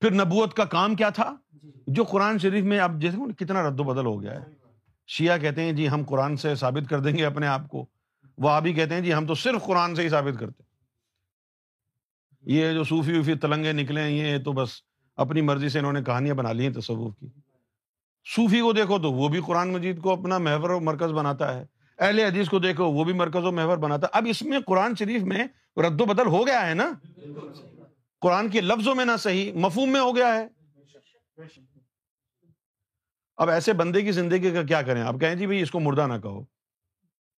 پھر 0.00 0.10
نبوت 0.10 0.54
کا 0.54 0.64
کام 0.64 0.94
کیا 0.94 1.08
تھا؟ 1.08 1.34
جو 1.86 2.04
قرآن 2.04 2.38
شریف 2.38 2.64
میں 2.64 2.78
اب 2.78 3.00
جیسے 3.00 3.16
کتنا 3.38 3.68
رد 3.68 3.80
و 3.80 3.82
بدل 3.82 4.06
ہو 4.06 4.22
گیا 4.22 4.34
ہے۔ 4.34 4.44
شیعہ 5.06 5.38
کہتے 5.38 5.62
ہیں 5.62 5.72
جی 5.72 5.88
ہم 5.88 6.02
قرآن 6.04 6.36
سے 6.36 6.54
ثابت 6.54 6.90
کر 6.90 7.00
دیں 7.00 7.16
گے 7.16 7.24
اپنے 7.24 7.46
آپ 7.46 7.68
کو۔ 7.68 7.86
وہ 8.38 8.50
ابھی 8.50 8.72
کہتے 8.72 8.94
ہیں 8.94 9.00
جی 9.00 9.14
ہم 9.14 9.26
تو 9.26 9.34
صرف 9.34 9.64
قرآن 9.64 9.94
سے 9.94 10.02
ہی 10.02 10.08
ثابت 10.08 10.40
کرتے 10.40 10.62
یہ 12.42 12.72
جو 12.72 12.84
صوفی 12.84 13.18
وفی 13.18 13.34
تلنگے 13.34 13.72
نکلے 13.72 14.00
ہیں، 14.02 14.10
یہ 14.10 14.38
تو 14.38 14.52
بس 14.52 14.70
اپنی 15.16 15.40
مرضی 15.40 15.68
سے 15.68 15.78
انہوں 15.78 15.92
نے 15.92 16.02
کہانیاں 16.02 16.34
بنا 16.34 16.52
لی 16.52 16.66
ہیں 16.66 16.74
تصوف 16.74 17.14
کی۔ 17.20 17.26
صوفی 18.36 18.60
کو 18.60 18.72
دیکھو 18.72 18.98
تو 18.98 19.12
وہ 19.12 19.28
بھی 19.28 19.40
قرآن 19.46 19.72
مجید 19.72 20.00
کو 20.00 20.12
اپنا 20.12 20.38
محور 20.38 20.70
و 20.70 20.80
مرکز 20.80 21.12
بناتا 21.12 21.54
ہے۔ 21.54 21.66
اہل 21.98 22.18
حدیث 22.18 22.48
کو 22.48 22.58
دیکھو، 22.58 22.84
وہ 22.84 23.04
بھی 23.04 23.12
مرکز 23.12 23.44
و 23.44 23.52
محور 23.52 23.78
بناتا 23.78 24.06
ہے۔ 24.06 24.16
اب 24.16 24.26
اس 24.30 24.42
میں 24.42 24.58
قرآن 24.66 24.94
شریف 24.94 25.22
میں 25.22 25.46
رد 25.76 26.00
و 26.00 26.04
بدل 26.04 26.26
ہو 26.26 26.46
گیا 26.46 26.68
ہے 26.68 26.74
نا؟ 26.74 26.92
قرآن 28.20 28.48
کے 28.48 28.60
لفظوں 28.60 28.94
میں 28.94 29.04
نہ 29.04 29.16
صحیح، 29.18 29.52
مفہوم 29.52 29.92
میں 29.92 30.00
ہو 30.00 30.16
گیا 30.16 30.26
ہے۔ 30.26 30.48
اب 33.36 33.50
ایسے 33.50 33.72
بندے 33.72 34.02
کی 34.02 34.12
زندگی 34.12 34.50
کا 34.50 34.62
کیا 34.62 34.82
کریں؟ 34.82 35.02
آپ 35.02 35.14
کہیں 35.20 35.34
جی 35.34 35.46
بھائی 35.46 35.60
اس 35.60 35.70
کو 35.70 35.80
مردہ 35.80 36.06
نہ 36.06 36.18
کہو۔ 36.22 36.44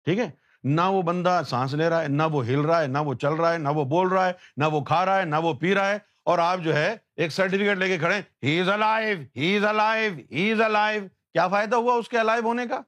ٹھیک 0.04 0.19
ہے؟ 0.19 0.30
نہ 0.64 0.81
وہ 0.81 1.02
بندہ 1.02 1.43
سانس 1.47 1.75
لے 1.75 1.88
رہا 1.88 2.02
ہے 2.02 2.09
نہ 2.09 2.23
وہ 2.23 2.47
ہل 2.47 2.61
رہا 2.61 2.83
ہے 2.83 2.87
نہ 2.87 2.99
وہ 2.99 3.14
چل 3.14 3.33
رہا 3.33 3.52
ہے 3.52 3.59
نہ 3.59 3.69
وہ 3.69 3.85
بول 3.85 4.09
رہا 4.09 4.26
ہے 4.26 4.33
نہ 4.57 4.64
وہ 4.64 4.81
کھا 4.81 5.05
رہا 5.07 5.19
ہے 5.19 5.25
نہ 5.25 5.37
وہ 5.37 5.55
پی 5.55 5.75
رہا 5.75 5.90
ہے 5.90 5.99
اور 6.23 6.38
آپ 6.38 6.59
جو 6.59 6.76
ہے 6.76 6.97
ایک 7.17 7.33
سرٹیفکیٹ 7.33 7.79
لے 7.79 7.88
کے 7.88 7.99
کھڑے 7.99 8.21
ہی 8.43 8.61
از 8.61 8.69
الائیو 8.69 9.19
ہی 9.37 9.57
از 9.57 9.64
الائیو 9.64 10.12
ہی 10.31 10.52
از 10.52 10.61
الائیو 10.61 11.02
کیا 11.33 11.49
فائدہ 11.49 11.76
ہوا 11.76 11.95
اس 11.95 12.09
کے 12.09 12.19
الائیو 12.19 12.45
ہونے 12.45 12.67
کا؟ 12.67 12.81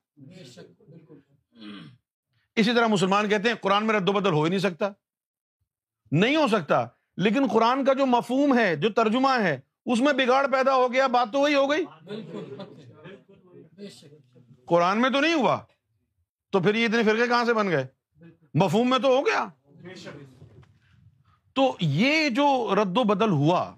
اسی 2.57 2.75
طرح 2.75 2.87
مسلمان 2.87 3.29
کہتے 3.29 3.49
ہیں 3.49 3.57
قرآن 3.57 3.87
میں 3.87 3.95
رد 3.95 4.09
و 4.09 4.12
بدل 4.12 4.33
ہو 4.33 4.43
ہی 4.43 4.49
نہیں 4.49 4.59
سکتا۔ 4.59 4.88
نہیں 6.12 6.37
ہو 6.37 6.47
سکتا 6.49 6.87
لیکن 7.17 7.47
قرآن 7.52 7.85
کا 7.85 7.93
جو 7.93 8.07
مفہوم 8.07 8.59
ہے 8.59 8.76
جو 8.76 8.91
ترجمہ 8.91 9.29
ہے 9.43 9.61
اس 9.85 10.00
میں 10.00 10.12
بگاڑ 10.12 10.47
پیدا 10.47 10.75
ہو 10.75 10.93
گیا 10.93 11.07
بات 11.07 11.33
تو 11.33 11.38
وہی 11.38 11.55
ہو 11.55 11.71
گئی۔ 11.71 11.85
قرآن 14.67 15.00
میں 15.00 15.11
تو 15.11 15.21
نہیں 15.21 15.35
ہوا۔ 15.35 15.59
تو 16.52 16.61
پھر 16.61 16.75
یہ 16.75 16.85
اتنے 16.85 17.02
فرقے 17.02 17.26
کہاں 17.26 17.44
سے 17.44 17.54
بن 17.54 17.68
گئے؟ 17.68 17.87
مفہوم 18.54 18.90
میں 18.90 18.99
تو 18.99 19.09
ہو 19.09 19.26
گیا۔ 19.26 19.49
تو 21.52 21.76
یہ 21.80 22.28
جو 22.28 22.75
رد 22.75 22.99
و 22.99 23.04
بدل 23.04 23.30
ہوا 23.30 23.76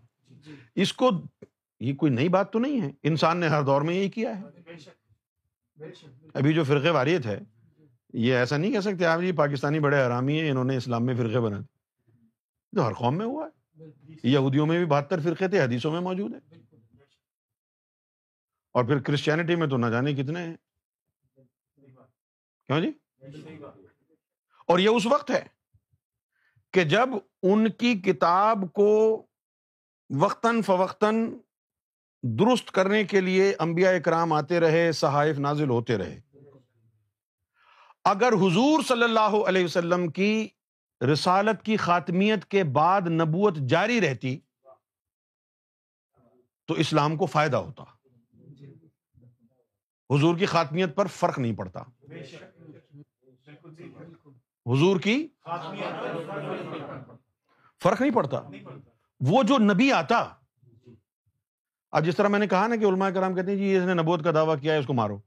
اس 0.75 0.93
کو 0.93 1.11
یہ 1.81 1.95
کوئی 1.95 2.13
نئی 2.13 2.29
بات 2.29 2.53
تو 2.53 2.59
نہیں 2.59 2.81
ہے؟ 2.81 2.91
انسان 3.03 3.39
نے 3.39 3.49
ہر 3.49 3.63
دور 3.63 3.83
میں 3.83 3.95
یہی 3.95 4.09
کیا 4.09 4.41
ہے۔ 4.41 4.45
ابھی 6.35 6.55
جو 6.55 6.65
فرقے 6.65 6.91
واریت 6.91 7.27
ہے 7.27 7.41
یہ 8.13 8.35
ایسا 8.35 8.57
نہیں 8.57 8.73
کہہ 8.73 8.81
سکتے 8.81 9.07
آپ 9.07 9.21
جی 9.21 9.33
پاکستانی 9.33 9.81
بڑے 9.81 10.07
حرامی 10.07 10.41
ہیں 10.41 10.51
انہوں 10.51 10.65
نے 10.65 10.77
اسلام 10.77 11.07
میں 11.07 11.15
فرقے 11.15 11.41
بنا 11.41 11.59
تو 12.77 12.87
ہر 12.87 12.93
قوم 12.93 13.19
میں 13.19 13.27
ہوا 13.27 13.49
ہے۔ 13.49 13.85
یہودیوں 14.23 14.67
میں 14.67 14.79
بھی 14.79 14.87
بہتر 14.87 15.21
فرقے 15.21 15.49
تھے 15.49 15.61
حدیثوں 15.63 15.93
میں 15.93 16.01
موجود 16.01 16.35
ہے 16.35 16.39
اور 18.73 18.85
پھر 18.85 18.99
کرسچینٹی 18.99 19.55
میں 19.55 19.67
تو 19.67 19.77
نہ 19.77 19.87
جانے 19.87 20.15
کتنے 20.15 20.41
ہیں۔ 20.41 20.57
کیوں 22.67 22.81
جی؟ 22.81 22.91
اور 24.67 24.79
یہ 24.79 24.89
اس 24.89 25.07
وقت 25.07 25.31
ہے 25.31 25.47
کہ 26.73 26.85
جب 26.85 27.09
ان 27.43 27.71
کی 27.71 27.95
کتاب 27.95 28.73
کو 28.73 29.23
وقتاً 30.21 30.63
فوقتاً 30.63 31.39
درست 32.23 32.71
کرنے 32.71 33.05
کے 33.05 33.21
لیے 33.21 33.55
انبیاء 33.59 33.93
اکرام 33.93 34.33
آتے 34.33 34.61
رہے، 34.61 34.93
صحائف 34.93 35.39
نازل 35.39 35.71
ہوتے 35.71 35.99
رہے۔ 35.99 36.21
اگر 38.05 38.33
حضور 38.33 38.83
صلی 38.83 39.03
اللہ 39.03 39.49
علیہ 39.49 39.65
وسلم 39.65 40.11
کی 40.11 40.49
رسالت 41.13 41.63
کی 41.63 41.77
خاتمیت 41.77 42.45
کے 42.45 42.65
بعد 42.65 43.01
نبوت 43.01 43.57
جاری 43.57 44.01
رہتی 44.01 44.41
تو 46.67 46.75
اسلام 46.75 47.17
کو 47.17 47.27
فائدہ 47.27 47.57
ہوتا۔ 47.57 47.85
حضور 50.11 50.37
کی 50.37 50.47
خاتمیت 50.47 50.97
پر 50.97 51.07
فرق 51.07 51.39
نہیں 51.39 51.53
پڑتا۔ 51.53 51.81
حضور 54.67 55.01
کی 55.01 55.29
فرق 57.83 58.01
نہیں 58.01 58.15
پڑتا۔ 58.15 58.41
وہ 59.21 59.43
جو 59.43 59.59
نبی 59.59 59.93
آتا۔ 59.93 60.29
اب 61.91 62.05
جس 62.05 62.17
طرح 62.17 62.29
میں 62.29 62.39
نے 62.39 62.47
کہا 62.47 62.67
نا 62.67 62.77
کہ 62.77 62.85
علماء 62.85 63.11
کرام 63.11 63.35
کہتے 63.35 63.51
ہیں 63.51 63.59
جی 63.59 63.77
اس 63.77 63.85
نے 63.85 63.95
نبوت 63.95 64.25
کا 64.25 64.31
دعویٰ 64.35 64.61
کیا 64.61 64.75
ہے، 64.75 64.79
اس 64.79 64.87
کو 64.87 64.95
مارو۔ 64.95 65.19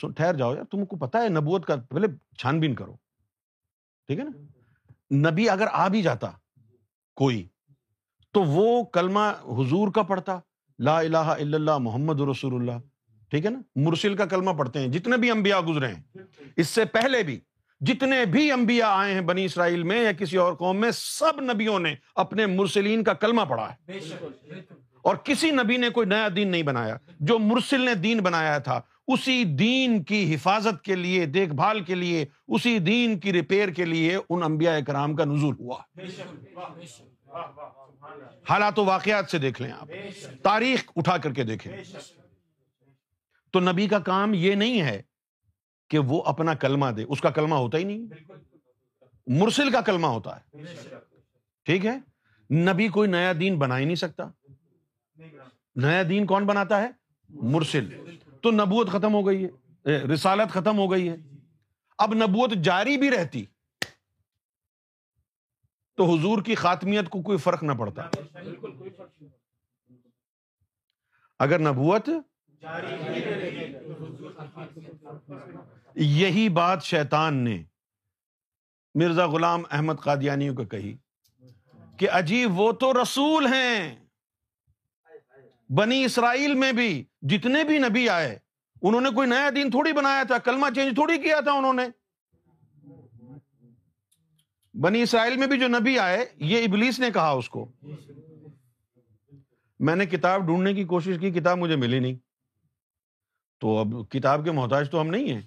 ٹھہر 0.00 0.34
جاؤ 0.34 0.54
یار، 0.54 0.64
تم 0.64 0.84
کو 0.84 0.96
پتا 0.96 1.22
ہے 1.22 1.28
نبوت 1.28 1.66
کا 1.66 1.76
پہلے 1.76 2.06
چھان 2.38 2.60
بین 2.60 2.74
کرو۔ 2.74 2.96
ٹھیک 4.06 4.18
ہے 4.18 4.24
نا؟ 4.24 4.30
نبی 5.30 5.48
اگر 5.48 5.66
آ 5.72 5.88
بھی 5.88 6.02
جاتا، 6.02 6.30
کوئی، 7.14 7.48
تو 8.30 8.42
وہ 8.42 8.84
کلمہ 8.84 9.32
حضور 9.44 9.92
کا 9.92 10.02
پڑھتا۔ 10.02 10.38
لا 10.78 10.98
الہ 10.98 11.16
الا 11.16 11.56
اللہ، 11.56 11.78
محمد 11.78 12.20
رسول 12.20 12.54
اللہ۔ 12.54 12.95
ٹھیک 13.30 13.44
ہے 13.44 13.50
نا؟ 13.50 13.60
مرسل 13.76 14.14
کا 14.14 14.24
کلمہ 14.24 14.50
پڑھتے 14.50 14.78
ہیں۔ 14.80 14.88
جتنے 14.88 15.16
بھی 15.16 15.30
انبیاء 15.30 15.58
گزرے 15.58 15.88
ہیں 15.88 16.18
اس 16.56 16.68
سے 16.68 16.84
پہلے 16.84 17.22
بھی 17.22 17.40
جتنے 17.80 18.24
بھی 18.24 18.52
انبیاء 18.52 18.88
آئے 18.88 19.14
ہیں 19.14 19.20
بنی 19.20 19.44
اسرائیل 19.44 19.82
میں 19.82 20.02
یا 20.02 20.12
کسی 20.12 20.36
اور 20.36 20.54
قوم 20.54 20.76
میں 20.80 20.90
سب 20.94 21.40
نبیوں 21.40 21.78
نے 21.78 21.94
اپنے 22.14 22.46
مرسلین 22.46 23.04
کا 23.04 23.12
کلمہ 23.12 23.42
پڑھا 23.42 23.72
ہے۔ 23.72 23.90
اور 25.02 25.16
کسی 25.16 25.50
نبی 25.50 25.76
نے 25.76 25.88
کوئی 25.88 26.06
نیا 26.06 26.28
دین 26.36 26.48
نہیں 26.48 26.62
بنایا۔ 26.62 26.96
جو 27.20 27.38
مرسل 27.38 27.80
نے 27.80 27.94
دین 27.94 28.18
بنایا 28.18 28.58
تھا 28.58 28.80
اسی 29.08 29.44
دین 29.44 30.02
کی 30.02 30.34
حفاظت 30.34 30.84
کے 30.84 30.94
لیے 30.94 31.26
دیکھ 31.26 31.50
بھال 31.50 31.84
کے 31.84 31.94
لیے 31.94 32.24
اسی 32.48 32.78
دین 32.78 33.18
کی 33.18 33.32
ریپیئر 33.32 33.68
کے 33.68 33.84
لیے 33.84 34.16
ان 34.30 34.42
انبیاء 34.42 34.78
کرام 34.86 35.16
کا 35.16 35.24
نزول 35.24 35.54
ہوا۔ 35.60 35.78
حالات 38.48 38.78
و 38.78 38.84
واقعات 38.84 39.30
سے 39.30 39.38
دیکھ 39.38 39.62
لیں 39.62 39.72
آپ۔ 39.72 39.88
تاریخ 40.42 40.84
اٹھا 40.96 41.16
کر 41.16 41.32
کے 41.32 41.44
دیکھیں۔ 41.44 41.72
تو 43.56 43.60
نبی 43.60 43.88
کا 43.88 43.98
کام 43.98 44.34
یہ 44.34 44.54
نہیں 44.54 44.82
ہے 44.82 45.02
کہ 45.90 45.98
وہ 45.98 46.22
اپنا 46.22 46.54
کلمہ 46.54 46.86
دے۔ 46.86 47.04
اس 47.08 47.20
کا 47.20 47.30
کلمہ 47.30 47.54
ہوتا 47.54 47.78
ہی 47.78 47.84
نہیں۔ 47.84 48.06
مرسل 49.26 49.70
کا 49.70 49.80
کلمہ 49.80 50.06
ہوتا 50.06 50.36
ہے۔ 50.36 50.64
ٹھیک 51.64 51.86
ہے؟ 51.86 51.98
نبی 52.54 52.88
کوئی 52.88 53.10
نیا 53.10 53.32
دین 53.40 53.58
بنا 53.58 53.78
ہی 53.78 53.84
نہیں 53.84 53.94
سکتا۔ 53.94 54.24
نیا 55.76 56.02
دین 56.08 56.26
کون 56.26 56.46
بناتا 56.46 56.80
ہے؟ 56.80 56.88
مرسل۔ 57.28 58.16
تو 58.42 58.50
نبوت 58.50 58.88
ختم 58.88 59.14
ہو 59.14 59.26
گئی 59.26 59.44
ہے۔ 59.44 59.98
رسالت 59.98 60.52
ختم 60.52 60.78
ہو 60.78 60.92
گئی 60.92 61.08
ہے۔ 61.08 61.16
اب 61.98 62.14
نبوت 62.14 62.50
جاری 62.50 62.96
بھی 62.96 63.10
رہتی۔ 63.10 63.44
تو 65.94 66.14
حضور 66.14 66.42
کی 66.42 66.54
خاتمیت 66.54 67.08
کو 67.08 67.22
کوئی 67.22 67.38
فرق 67.38 67.62
نہ 67.62 67.72
پڑتا۔ 67.72 68.08
اگر 71.38 71.58
نبوت 71.58 72.08
یہی 75.94 76.48
بات 76.48 76.82
شیطان 76.82 77.34
نے 77.34 77.62
مرزا 78.94 79.26
غلام 79.26 79.62
احمد 79.70 79.94
قادیانیوں 79.94 80.56
کو 80.56 80.64
کہی 80.64 80.96
کہ 81.96 82.08
عجیب 82.10 82.60
وہ 82.60 82.72
تو 82.72 83.02
رسول 83.02 83.46
ہیں 83.46 84.06
بنی 85.70 86.04
اسرائیل 86.04 86.54
میں 86.54 86.72
بھی 86.72 87.04
جتنے 87.22 87.64
بھی 87.64 87.78
نبی 87.78 88.08
آئے، 88.08 88.38
انہوں 88.82 89.00
نے 89.00 89.10
کوئی 89.10 89.28
نیا 89.28 89.50
دین 89.54 89.70
تھوڑی 89.70 89.92
بنایا 89.92 90.22
تھا، 90.22 90.38
کلمہ 90.38 90.66
چینج 90.74 90.94
تھوڑی 90.94 91.18
کیا 91.18 91.40
تھا 91.40 91.52
انہوں 91.52 91.72
نے۔ 91.72 91.82
بنی 94.74 95.02
اسرائیل 95.02 95.36
میں 95.36 95.46
بھی 95.46 95.58
جو 95.58 95.68
نبی 95.68 95.98
آئے، 95.98 96.26
یہ 96.36 96.64
ابلیس 96.64 97.00
نے 97.00 97.10
کہا 97.10 97.30
اس 97.30 97.48
کو۔ 97.48 97.72
میں 99.78 99.96
نے 99.96 100.06
کتاب 100.06 100.46
ڈھونڈنے 100.46 100.74
کی 100.74 100.84
کوشش 100.84 101.16
کی، 101.20 101.30
کتاب 101.30 101.58
مجھے 101.58 101.76
ملی 101.76 101.98
نہیں۔ 101.98 102.25
تو 103.58 103.78
اب 103.78 104.10
کتاب 104.10 104.44
کے 104.44 104.50
محتاج 104.50 104.90
تو 104.90 105.00
ہم 105.00 105.06
نہیں 105.06 105.32
ہیں۔ 105.32 105.40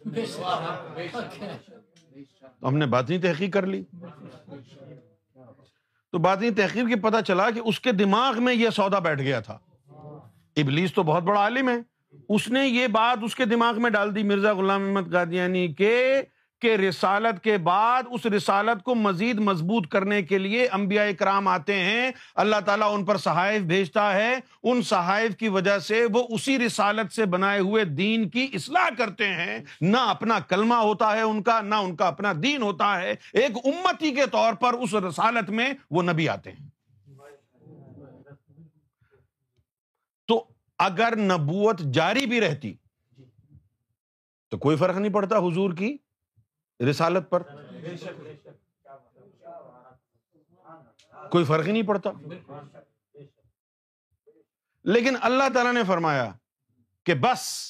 ہم 2.63 2.77
نے 2.77 2.85
باتیں 2.85 3.17
تحقیق 3.17 3.53
کر 3.53 3.65
لی۔ 3.65 3.83
تو 6.11 6.17
باتیں 6.17 6.51
تحقیق 6.51 6.87
کی 6.87 6.95
پتا 6.95 7.21
چلا 7.21 7.49
کہ 7.49 7.61
اس 7.65 7.79
کے 7.79 7.91
دماغ 7.91 8.43
میں 8.43 8.53
یہ 8.53 8.69
سودا 8.69 8.99
بیٹھ 8.99 9.21
گیا 9.21 9.39
تھا۔ 9.39 9.57
ابلیس 10.55 10.93
تو 10.93 11.03
بہت 11.03 11.23
بڑا 11.23 11.39
عالم 11.39 11.69
ہے۔ 11.69 11.99
اس 12.29 12.47
نے 12.47 12.67
یہ 12.67 12.87
بات 12.87 13.23
اس 13.23 13.35
کے 13.35 13.45
دماغ 13.45 13.81
میں 13.81 13.89
ڈال 13.89 14.15
دی، 14.15 14.23
مرزا 14.23 14.53
غلام 14.53 14.83
احمد 14.83 15.11
قادیانی 15.11 15.73
کے 15.73 16.21
کہ 16.59 16.75
رسالت 16.75 17.43
کے 17.43 17.57
بعد 17.57 18.03
اس 18.11 18.25
رسالت 18.25 18.83
کو 18.83 18.95
مزید 18.95 19.39
مضبوط 19.39 19.87
کرنے 19.87 20.23
کے 20.23 20.37
لیے 20.37 20.67
انبیاء 20.67 21.05
کرام 21.19 21.47
آتے 21.47 21.73
ہیں۔ 21.73 22.11
اللہ 22.35 22.55
تعالیٰ 22.65 22.93
ان 22.93 23.05
پر 23.05 23.17
صحائف 23.17 23.61
بھیجتا 23.61 24.13
ہے۔ 24.13 24.35
ان 24.63 24.81
صحائف 24.81 25.35
کی 25.35 25.47
وجہ 25.47 25.79
سے 25.79 26.05
وہ 26.13 26.23
اسی 26.29 26.59
رسالت 26.59 27.13
سے 27.13 27.25
بنائے 27.25 27.59
ہوئے 27.59 27.83
دین 27.83 28.29
کی 28.29 28.47
اصلاح 28.53 28.89
کرتے 28.97 29.27
ہیں۔ 29.27 29.59
نہ 29.81 29.97
اپنا 29.97 30.39
کلمہ 30.39 30.73
ہوتا 30.73 31.15
ہے 31.15 31.21
ان 31.21 31.43
کا، 31.43 31.61
نہ 31.61 31.75
ان 31.75 31.95
کا 31.95 32.07
اپنا 32.07 32.33
دین 32.43 32.61
ہوتا 32.61 33.01
ہے۔ 33.01 33.11
ایک 33.33 33.51
امتی 33.65 34.11
کے 34.11 34.25
طور 34.31 34.53
پر 34.53 34.73
اس 34.73 34.93
رسالت 34.93 35.49
میں 35.49 35.73
وہ 35.91 36.03
نبی 36.03 36.29
آتے 36.29 36.51
ہیں۔ 36.51 36.69
تو 40.27 40.45
اگر 40.79 41.13
نبوت 41.15 41.79
جاری 41.79 42.25
بھی 42.25 42.41
رہتی 42.41 42.73
تو 44.49 44.57
کوئی 44.57 44.77
فرق 44.77 44.97
نہیں 44.97 45.13
پڑتا 45.13 45.37
حضور 45.37 45.73
کی۔ 45.73 45.97
رسالت 46.81 47.29
پر؟ 47.29 47.41
کوئی 51.29 51.45
فرق 51.45 51.67
ہی 51.67 51.71
نہیں 51.71 51.83
پڑتا۔ 51.83 52.09
لیکن 54.83 55.15
اللہ 55.21 55.43
تعالی 55.53 55.71
نے 55.71 55.83
فرمایا 55.83 56.31
کہ 57.03 57.13
بس، 57.13 57.69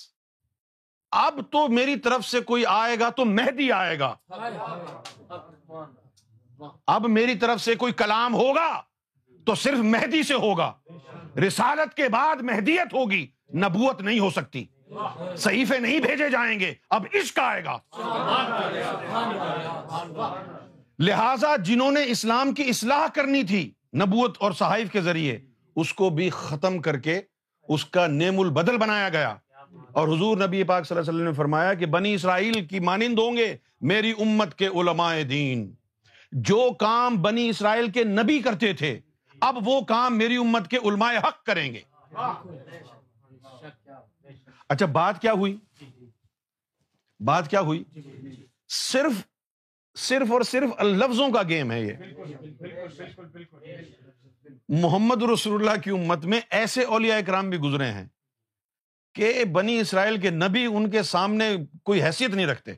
اب 1.12 1.39
تو 1.51 1.68
میری 1.68 2.00
طرف 2.00 2.25
سے 2.25 2.42
کوئی 2.42 2.66
آئے 2.66 3.00
گا 3.00 3.10
تو 3.10 3.25
مہدی 3.25 3.72
آئے 3.72 4.00
گا۔ 4.00 4.16
اب 6.88 7.06
میری 7.06 7.36
طرف 7.36 7.62
سے 7.62 7.75
کوئی 7.75 7.94
کلام 7.94 8.34
ہوگا 8.34 8.82
تو 9.46 9.56
صرف 9.56 9.78
مہدی 9.78 10.24
سے 10.24 10.34
ہوگا۔ 10.34 10.74
رسالت 11.48 11.94
کے 11.94 12.10
بعد 12.10 12.36
مہدیت 12.36 12.94
ہوگی، 12.94 13.28
نبوت 13.54 14.01
نہیں 14.01 14.20
ہو 14.20 14.30
سکتی۔ 14.30 14.66
صحیفے 15.38 15.79
نہیں 15.79 16.00
بھیجے 16.00 16.29
جائیں 16.29 16.60
گے، 16.60 16.74
اب 16.89 17.05
عشق 17.13 17.39
آئے 17.39 17.65
گا۔ 17.65 17.77
لہذا 21.00 21.55
جنہوں 21.55 21.92
نے 21.92 22.00
اسلام 22.03 22.51
کی 22.51 22.64
اصلاح 22.64 23.07
کرنی 23.16 23.44
تھی 23.44 23.72
نبوت 23.96 24.37
اور 24.40 24.51
صحائف 24.51 24.92
کے 24.92 25.01
ذریعے، 25.01 25.40
اس 25.75 25.94
کو 25.94 26.09
بھی 26.09 26.29
ختم 26.29 26.81
کر 26.81 26.98
کے 26.98 27.22
اس 27.70 27.85
کا 27.85 28.07
نیم 28.07 28.40
البدل 28.40 28.77
بنایا 28.77 29.09
گیا۔ 29.09 29.35
اور 29.92 30.07
حضور 30.07 30.37
نبی 30.37 30.64
پاک 30.64 30.87
صلی 30.87 30.98
اللہ 30.98 31.09
علیہ 31.09 31.20
وسلم 31.20 31.27
نے 31.27 31.33
فرمایا 31.33 31.74
کہ 31.74 31.85
بنی 31.85 32.14
اسرائیل 32.14 32.66
کی 32.66 32.79
مانند 32.79 33.20
ہوں 33.20 33.37
گے 33.37 33.57
میری 33.81 34.11
امت 34.11 34.55
کے 34.55 34.68
علماء 34.68 35.22
دین۔ 35.29 35.75
جو 36.31 36.70
کام 36.79 37.22
بنی 37.22 37.50
اسرائیل 37.50 37.92
کے 37.92 38.03
نبی 38.03 38.40
کرتے 38.40 38.74
تھے، 38.74 39.00
اب 39.42 39.68
وہ 39.68 39.81
کام 39.81 40.18
میری 40.18 40.35
امت 40.35 40.68
کے 40.68 40.77
علماء 40.77 41.11
حق 41.14 41.44
کریں 41.44 41.74
گے۔ 41.74 41.81
اچھا 44.70 44.86
بات 44.86 45.22
کیا 45.22 45.34
ہوئی؟ 45.34 45.58
بات 47.20 47.50
کیا 47.50 47.62
ہوئی؟ 47.62 47.84
صرف 48.68 49.12
صرف 49.98 50.32
اور 50.32 50.42
صرف 50.42 50.82
لفظوں 50.82 51.32
کا 51.32 51.44
گیم 51.44 51.72
ہے 51.72 51.82
یہ۔ 51.82 51.94
محمد 54.70 55.24
رسول 55.24 55.70
اللہ 55.70 55.82
کی 55.82 55.90
امت 55.90 56.25
میں 56.25 56.42
ایسے 56.50 56.84
اولیاء 56.84 57.18
اکرام 57.18 57.50
بھی 57.50 57.58
گزرے 57.58 57.92
ہیں 57.92 58.08
کہ 59.14 59.46
بنی 59.46 59.79
اسرائیل 59.79 60.22
کے 60.22 60.29
نبی 60.29 60.66
ان 60.66 60.90
کے 60.90 61.03
سامنے 61.03 61.55
کوئی 61.84 62.03
حیثیت 62.03 62.29
نہیں 62.29 62.46
رکھتے۔ 62.46 62.74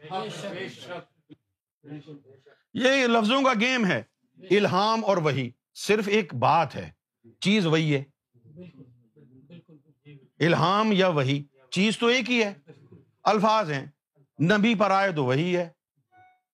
یہ 2.74 3.08
لفظوں 3.08 3.44
کا 3.44 3.54
گیم 3.60 3.86
ہے۔ 3.86 4.04
الہام 4.50 5.06
اور 5.06 5.18
وہی 5.18 5.52
صرف 5.74 6.08
ایک 6.08 6.36
بات 6.36 6.76
ہے۔ 6.76 6.92
چیز 7.40 7.66
وہی 7.66 7.96
ہے۔ 7.96 8.04
الہام 10.40 10.92
یا 10.92 11.08
وہی 11.08 11.44
چیز 11.72 11.98
تو 11.98 12.08
ایک 12.08 12.32
ہی 12.32 12.44
ہے۔ 12.44 12.54
الفاظ 13.24 13.72
ہیں۔ 13.72 13.86
نبی 14.42 14.76
پر 14.76 14.92
آئے 14.92 15.12
تو 15.12 15.26
وہی 15.26 15.58
ہے۔ 15.58 15.70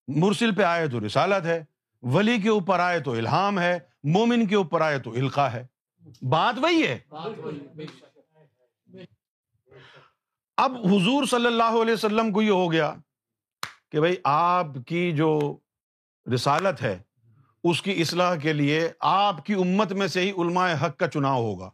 مرسل 0.07 0.55
پہ 0.55 0.61
آئے 0.61 0.87
تو 0.87 1.05
رسالت 1.05 1.45
ہے۔ 1.45 1.63
ولی 2.01 2.41
کے 2.41 2.49
اوپر 2.49 2.79
آئے 2.79 2.99
تو 2.99 3.11
الہام 3.11 3.59
ہے۔ 3.59 3.79
مومن 4.03 4.47
کے 4.47 4.55
اوپر 4.55 4.81
آئے 4.81 4.99
تو 4.99 5.11
القا 5.11 5.51
ہے۔ 5.51 5.67
بات 6.21 6.55
وہی 6.61 6.87
ہے۔ 6.87 6.99
اب 10.57 10.71
حضور 10.71 11.25
صلی 11.25 11.45
اللہ 11.45 11.81
علیہ 11.81 11.93
وسلم 11.93 12.31
کو 12.31 12.41
یہ 12.41 12.51
ہو 12.51 12.71
گیا 12.71 12.93
کہ 13.91 13.99
بھائی 13.99 14.15
آپ 14.23 14.65
کی 14.87 15.11
جو 15.11 15.57
رسالت 16.33 16.81
ہے، 16.81 16.99
اس 17.63 17.81
کی 17.81 18.01
اصلاح 18.01 18.35
کے 18.35 18.53
لیے 18.53 18.89
آپ 18.99 19.45
کی 19.45 19.53
امت 19.53 19.91
میں 19.91 20.07
سے 20.07 20.21
ہی 20.21 20.31
علماء 20.31 20.73
حق 20.81 20.97
کا 20.97 21.07
چناؤ 21.07 21.41
ہوگا۔ 21.41 21.69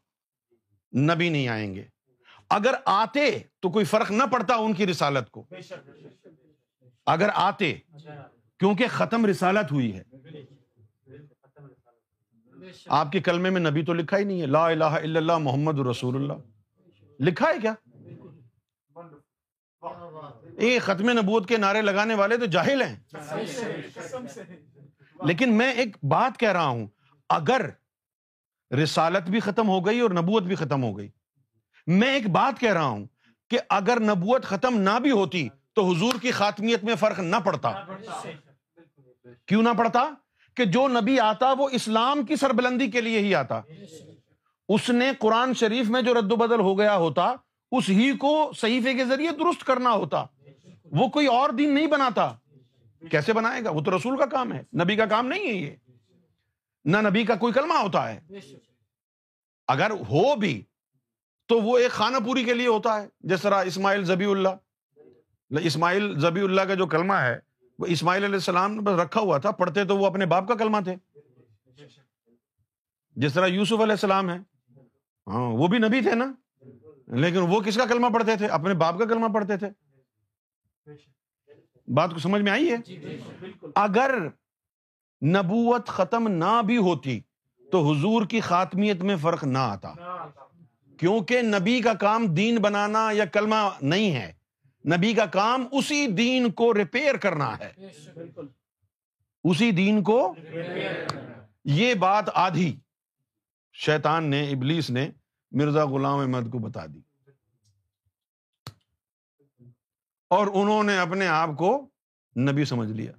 نبی 0.98 1.30
نہیں 1.30 1.48
آئیں 1.48 1.76
گے۔ 1.76 1.93
اگر 2.54 2.74
آتے 2.86 3.40
تو 3.60 3.70
کوئی 3.70 3.86
فرق 3.86 4.12
نہ 4.12 4.24
پڑتا 4.32 4.56
ان 4.56 4.74
کی 4.74 4.88
رسالت 4.88 5.32
کو۔ 5.32 5.46
اگر 7.06 7.30
آتے، 7.34 7.74
کیونکہ 8.60 8.88
ختم 8.88 9.26
رسالت 9.26 9.72
ہوئی 9.72 9.96
ہے۔ 9.96 10.04
آپ 12.88 13.12
کے 13.12 13.20
کلمے 13.20 13.50
میں 13.50 13.62
نبی 13.62 13.86
تو 13.86 13.94
لکھا 13.94 14.18
ہی 14.18 14.24
نہیں 14.24 14.42
ہے۔ 14.42 14.46
لا 14.46 14.66
الہ 14.66 14.84
الا 14.84 15.20
اللہ 15.20 15.38
محمد 15.38 15.80
رسول 15.80 16.16
اللہ۔ 16.16 16.34
لکھا 17.20 17.50
ہے 17.50 17.60
کیا؟ 17.62 17.74
یہ 20.60 20.80
ختم 20.80 21.10
نبوت 21.10 21.48
کے 21.48 21.58
نعرے 21.58 21.82
لگانے 21.82 22.14
والے 22.14 22.38
تو 22.38 22.46
جاہل 22.46 22.82
ہیں۔ 22.82 23.00
لیکن 25.26 25.54
میں 25.54 25.74
ایک 25.74 25.98
بات 26.04 26.40
کہہ 26.40 26.52
رہا 26.52 26.68
ہوں، 26.68 26.88
اگر 27.30 27.70
رسالت 28.84 29.30
بھی 29.30 29.40
ختم 29.40 29.70
ہو 29.70 29.86
گئی 29.86 30.00
اور 30.00 30.12
نبوت 30.12 30.44
بھی 30.44 30.56
ختم 30.56 30.84
ہو 30.84 30.98
گئی 30.98 31.10
میں 31.88 32.14
ایک 32.14 32.30
بات 32.30 32.60
کہہ 32.60 32.74
رہا 32.74 32.86
ہوں 32.86 33.06
کہ 33.50 33.60
اگر 33.70 34.00
نبوت 34.00 34.44
ختم 34.44 34.82
نہ 34.82 35.00
بھی 35.00 35.12
ہوتی 35.12 35.50
تو 35.74 35.92
حضور 35.92 36.14
کی 36.22 36.32
خاتمیت 36.32 36.84
میں 36.84 36.96
فرق 36.96 37.20
نہ 37.20 37.36
پڑتا۔ 37.36 37.72
کیوں 39.46 39.64
نہ 39.64 39.70
پڑتا؟ 39.78 40.10
کہ 40.56 40.66
جو 40.66 40.88
نبی 40.88 41.20
آتا 41.20 41.54
وہ 41.58 41.70
اسلام 41.72 42.26
کی 42.26 42.36
سربلندی 42.36 42.92
کے 42.92 43.02
لیے 43.02 43.20
ہی 43.20 43.36
آتا۔ 43.36 43.62
اس 44.70 44.90
نے 44.90 45.12
قرآن 45.20 45.54
شریف 45.54 45.90
میں 45.90 46.02
جو 46.02 46.14
رد 46.14 46.32
و 46.32 46.36
بدل 46.36 46.60
ہو 46.60 46.80
گیا 46.80 46.96
ہوتا 46.96 47.34
اس 47.72 47.90
ہی 47.90 48.18
کو 48.18 48.52
صحیفے 48.58 48.94
کے 48.94 49.06
ذریعے 49.06 49.32
درست 49.32 49.64
کرنا 49.64 49.92
ہوتا۔ 49.92 50.26
وہ 50.92 51.08
کوئی 51.08 51.28
اور 51.28 51.50
دین 51.50 51.76
نہیں 51.76 51.88
بناتا۔ 51.88 52.34
کیسے 53.12 53.34
بنائے 53.34 53.64
گا؟ 53.64 53.70
وہ 53.70 53.82
تو 53.82 53.98
رسول 53.98 54.18
کا 54.18 54.26
کام 54.26 54.54
ہے۔ 54.54 54.64
نبی 54.84 54.96
کا 54.96 55.06
کام 55.06 55.28
نہیں 55.28 55.48
ہے 55.48 55.54
یہ۔ 55.54 55.76
نہ 56.86 56.98
نبی 56.98 57.24
کا 57.24 57.36
کوئی 57.36 57.54
کلمہ 57.54 57.74
ہوتا 57.74 58.14
ہے۔ 58.14 58.20
اگر 59.68 59.92
ہو 59.92 60.36
بھی 60.36 60.64
تو 61.46 61.60
وہ 61.60 61.78
ایک 61.78 61.92
خانہ 61.92 62.18
پوری 62.26 62.44
کے 62.44 62.54
لیے 62.54 62.68
ہوتا 62.68 63.02
ہے۔ 63.02 63.08
جس 63.20 63.42
طرح 63.42 63.64
اسماعیل 63.64 64.04
زبی 64.04 64.26
اللہ۔ 64.26 64.50
اسماعیل 65.50 66.20
زبی 66.20 66.42
اللہ 66.42 66.62
کا 66.62 66.74
جو 66.74 66.88
کلمہ 66.88 67.14
ہے 67.14 67.40
وہ 67.80 67.86
اسماعیل 67.86 68.24
علیہ 68.24 68.36
السلام 68.36 68.74
نے 68.74 68.82
بس 68.82 69.00
رکھا 69.00 69.22
ہوا 69.22 69.38
تھا 69.38 69.52
پڑھتے 69.52 69.86
تو 69.86 69.98
وہ 69.98 70.06
اپنے 70.06 70.26
باپ 70.26 70.48
کا 70.48 70.56
کلمہ 70.56 70.78
تھے۔ 70.84 70.96
جس 73.16 73.34
طرح 73.34 73.46
یوسف 73.46 73.74
علیہ 73.74 73.92
السلام 73.92 74.30
ہے۔ 74.30 74.38
ہاں 75.28 75.52
وہ 75.52 75.68
بھی 75.68 75.78
نبی 75.78 76.02
تھے 76.02 76.16
نا۔ 76.16 76.34
لیکن 77.08 77.38
وہ 77.38 77.62
کس 77.62 77.78
کا 77.78 77.86
کلمہ 77.86 78.08
پڑھتے 78.14 78.36
تھے؟ 78.36 78.48
اپنے 78.48 78.74
باپ 78.74 79.00
کا 79.00 79.06
کلمہ 79.06 79.28
پڑھتے 79.34 79.58
تھے۔ 79.58 79.68
بات 81.88 82.12
کو 82.14 82.20
سمجھ 82.20 82.42
میں 82.42 82.52
آئی 82.52 82.72
ہے؟ 82.72 82.78
اگر 83.76 84.16
نبوت 85.26 85.88
ختم 85.88 86.28
نہ 86.28 86.62
بھی 86.66 86.78
ہوتی 86.78 87.20
تو 87.72 87.92
حضور 87.92 88.26
کی 88.26 88.42
خاتمیت 88.42 89.02
میں 89.02 89.16
فرق 89.16 89.44
نہ 89.44 89.58
آتا۔ 89.58 89.94
کیونکہ 90.98 91.42
نبی 91.42 91.82
کا 91.82 91.94
کام 91.94 92.26
دین 92.26 92.58
بنانا 92.58 93.10
یا 93.14 93.26
کلمہ 93.26 93.56
نہیں 93.82 94.16
ہے۔ 94.16 94.34
نبی 94.86 95.14
کا 95.14 95.26
کام 95.26 95.68
اسی 95.72 96.08
دین 96.08 96.52
کو 96.52 96.74
ریپیئر 96.74 97.16
کرنا 97.16 97.60
ہے۔ 97.60 97.74
اسی 99.44 99.72
دین 99.72 100.04
کو 100.04 100.36
یہ 101.66 101.94
بات 101.94 102.26
آدھی۔ 102.34 102.80
شیطان 103.74 104.24
نے 104.24 104.50
ابلیس 104.50 104.90
نے 104.90 105.12
مرزا 105.52 105.86
غلام 105.86 106.20
احمد 106.20 106.52
کو 106.52 106.60
بتا 106.60 106.86
دی۔ 106.86 107.02
اور 110.30 110.48
انہوں 110.48 110.84
نے 110.84 110.98
اپنے 110.98 111.28
آپ 111.28 111.50
کو 111.58 111.90
نبی 112.40 112.66
سمجھ 112.66 112.92
لیا۔ 112.92 113.12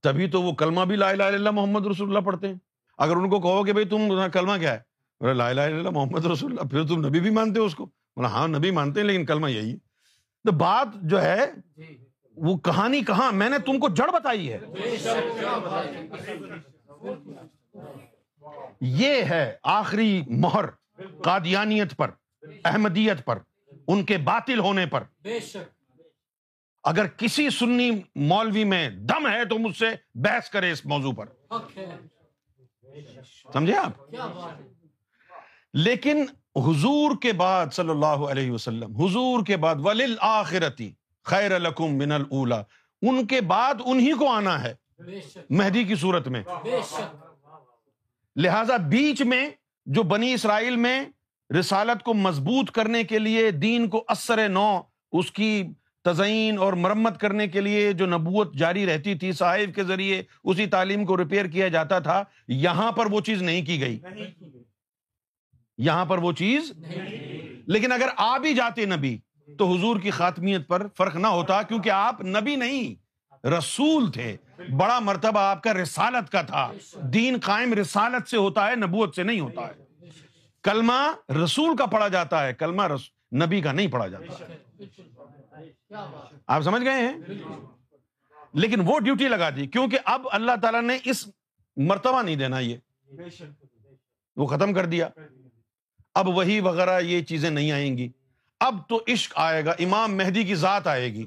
تبھی 0.00 0.30
تو 0.30 0.42
وہ 0.42 0.52
کلمہ 0.52 0.80
بھی 0.80 0.96
لا 0.96 1.08
الہ 1.08 1.22
الا 1.22 1.36
اللہ 1.36 1.50
محمد 1.50 1.86
رسول 1.86 2.08
اللہ 2.08 2.20
پڑھتے 2.20 2.48
ہیں۔ 2.48 2.54
اگر 2.98 3.16
ان 3.16 3.30
کو 3.30 3.40
کہو 3.40 3.64
کہ 3.64 3.72
بھائی 3.72 3.88
تم 3.88 3.98
کلمہ 4.32 4.58
کیا 4.58 4.72
ہے؟ 4.72 4.95
لا 5.20 5.30
الہ 5.30 5.42
الا 5.44 5.62
اللہ 5.62 5.90
محمد 5.90 6.26
رسول 6.26 6.50
اللہ۔ 6.50 6.68
پھر 6.68 6.86
تم 6.86 7.06
نبی 7.06 7.20
بھی 7.20 7.30
مانتے 7.30 7.60
ہو 7.60 7.64
اس 7.64 7.74
کو؟ 7.74 7.86
بولا 7.86 8.28
ہاں 8.28 8.48
نبی 8.48 8.70
مانتے 8.70 9.00
ہیں 9.00 9.06
لیکن 9.06 9.26
کلمہ 9.26 9.50
یہی۔ 9.50 9.70
ہے 9.70 9.76
تو 10.44 10.52
بات 10.52 10.88
جو 11.02 11.22
ہے 11.22 11.44
وہ 12.36 12.58
کہانی 12.58 13.00
کہاں؟ 13.00 13.32
میں 13.32 13.48
نے 13.48 13.58
تم 13.58 13.78
کو 13.78 13.88
جڑ 13.88 14.10
بتائی 14.10 14.52
ہے۔ 14.52 14.58
یہ 18.80 19.22
ہے 19.22 19.56
آخری 19.62 20.22
مہر 20.28 20.64
قادیانیت 21.22 21.96
پر 21.96 22.10
احمدیت 22.64 23.24
پر 23.24 23.38
ان 23.88 24.04
کے 24.04 24.18
باطل 24.18 24.58
ہونے 24.58 24.86
پر۔ 24.86 25.02
اگر 26.84 27.06
کسی 27.06 27.50
سنی 27.50 27.90
مولوی 28.14 28.64
میں 28.64 28.90
دم 28.90 29.28
ہے 29.28 29.44
تو 29.44 29.58
مجھ 29.58 29.76
سے 29.76 29.86
بحث 30.14 30.50
کرے 30.50 30.70
اس 30.70 30.86
موضوع 30.86 31.12
پر۔ 31.12 31.26
سمجھے 33.52 33.76
آپ؟ 33.76 33.90
لیکن 35.84 36.24
حضور 36.56 37.10
کے 37.22 37.32
بعد 37.32 37.66
صلی 37.72 37.90
اللہ 37.90 38.06
علیہ 38.06 38.50
وسلم 38.50 38.96
حضور 38.96 39.44
کے 39.46 39.56
بعد 39.56 39.74
ولیل 39.78 40.14
آخرتی 40.20 40.90
خیر 41.24 41.52
الکم 41.52 41.98
من 41.98 42.12
الا 42.12 42.62
ان 43.02 43.26
کے 43.26 43.40
بعد 43.40 43.74
انہی 43.84 44.12
کو 44.12 44.28
آنا 44.28 44.62
ہے 44.62 44.74
مہدی 45.50 45.84
کی 45.84 45.94
صورت 45.94 46.28
میں۔ 46.28 46.42
لہذا 48.36 48.76
بیچ 48.76 49.22
میں 49.22 49.50
جو 49.86 50.02
بنی 50.02 50.32
اسرائیل 50.32 50.76
میں 50.76 51.04
رسالت 51.50 52.02
کو 52.02 52.14
مضبوط 52.14 52.70
کرنے 52.70 53.02
کے 53.04 53.18
لیے 53.18 53.50
دین 53.50 53.88
کو 53.88 54.04
اثر 54.08 54.48
نو 54.48 54.80
اس 55.12 55.30
کی 55.30 55.62
تزئین 56.04 56.58
اور 56.58 56.72
مرمت 56.72 57.20
کرنے 57.20 57.46
کے 57.48 57.60
لیے 57.60 57.92
جو 57.92 58.06
نبوت 58.06 58.54
جاری 58.54 58.86
رہتی 58.86 59.14
تھی 59.14 59.32
صاحب 59.32 59.74
کے 59.74 59.84
ذریعے 59.84 60.22
اسی 60.44 60.66
تعلیم 60.66 61.04
کو 61.04 61.16
ریپیئر 61.16 61.46
کیا 61.46 61.68
جاتا 61.68 61.98
تھا 61.98 62.22
یہاں 62.48 62.92
پر 62.92 63.06
وہ 63.06 63.20
چیز 63.20 63.42
نہیں 63.42 63.64
کی 63.64 63.80
گئی۔ 63.80 63.98
یہاں 65.78 66.04
پر 66.04 66.18
وہ 66.18 66.32
چیز 66.32 66.72
لیکن 67.66 67.92
اگر 67.92 68.08
آ 68.16 68.38
بھی 68.38 68.54
جاتے 68.54 68.84
نبی 68.84 69.18
تو 69.58 69.72
حضور 69.72 70.00
کی 70.00 70.10
خاتمیت 70.10 70.68
پر 70.68 70.86
فرق 70.96 71.16
نہ 71.16 71.26
ہوتا 71.26 71.62
کیونکہ 71.62 71.90
آپ 71.90 72.20
نبی 72.20 72.56
نہیں، 72.56 73.06
رسول 73.46 74.12
تھے۔ 74.12 74.36
بڑا 74.76 74.98
مرتبہ 74.98 75.40
آپ 75.40 75.62
کا 75.62 75.74
رسالت 75.74 76.32
کا 76.32 76.42
تھا۔ 76.42 76.72
دین 77.00 77.36
قائم 77.42 77.72
رسالت 77.72 78.28
سے 78.28 78.36
ہوتا 78.36 78.70
ہے، 78.70 78.76
نبوت 78.76 79.14
سے 79.14 79.22
نہیں 79.22 79.40
ہوتا 79.40 79.62
ہے۔ 79.66 79.84
کلمہ 80.62 81.32
رسول 81.44 81.76
کا 81.76 81.86
پڑھا 81.86 82.08
جاتا 82.08 82.46
ہے، 82.46 82.54
کلمہ 82.54 82.82
رس... 82.82 83.00
نبی 83.32 83.60
کا 83.60 83.72
نہیں 83.72 83.86
پڑھا 83.86 84.06
جاتا۔ 84.06 84.44
آپ 86.46 86.62
سمجھ 86.62 86.84
گئے 86.84 86.92
ہیں؟ 86.92 87.18
لیکن 88.52 88.80
وہ 88.84 89.00
ڈیوٹی 89.00 89.28
لگا 89.28 89.50
دی، 89.50 89.66
کیونکہ 89.66 89.98
اب 90.04 90.26
اللہ 90.32 90.52
تعالیٰ 90.62 90.82
نے 90.82 90.98
اس 91.04 91.28
مرتبہ 91.76 92.22
نہیں 92.22 92.36
دینا 92.36 92.58
یہ۔ 92.58 92.76
وہ 94.36 94.46
ختم 94.46 94.72
کر 94.72 94.86
دیا۔ 94.86 95.08
اب 96.16 96.28
وہی 96.28 96.60
وغیرہ 96.60 97.00
یہ 97.00 97.22
چیزیں 97.22 97.50
نہیں 97.50 97.72
آئیں 97.72 97.98
گی۔ 97.98 98.08
اب 98.60 98.78
تو 98.88 99.04
عشق 99.08 99.32
آئے 99.36 99.64
گا 99.64 99.70
امام 99.70 100.16
مہدی 100.16 100.44
کی 100.44 100.54
ذات 100.54 100.86
آئے 100.86 101.12
گی۔ 101.12 101.26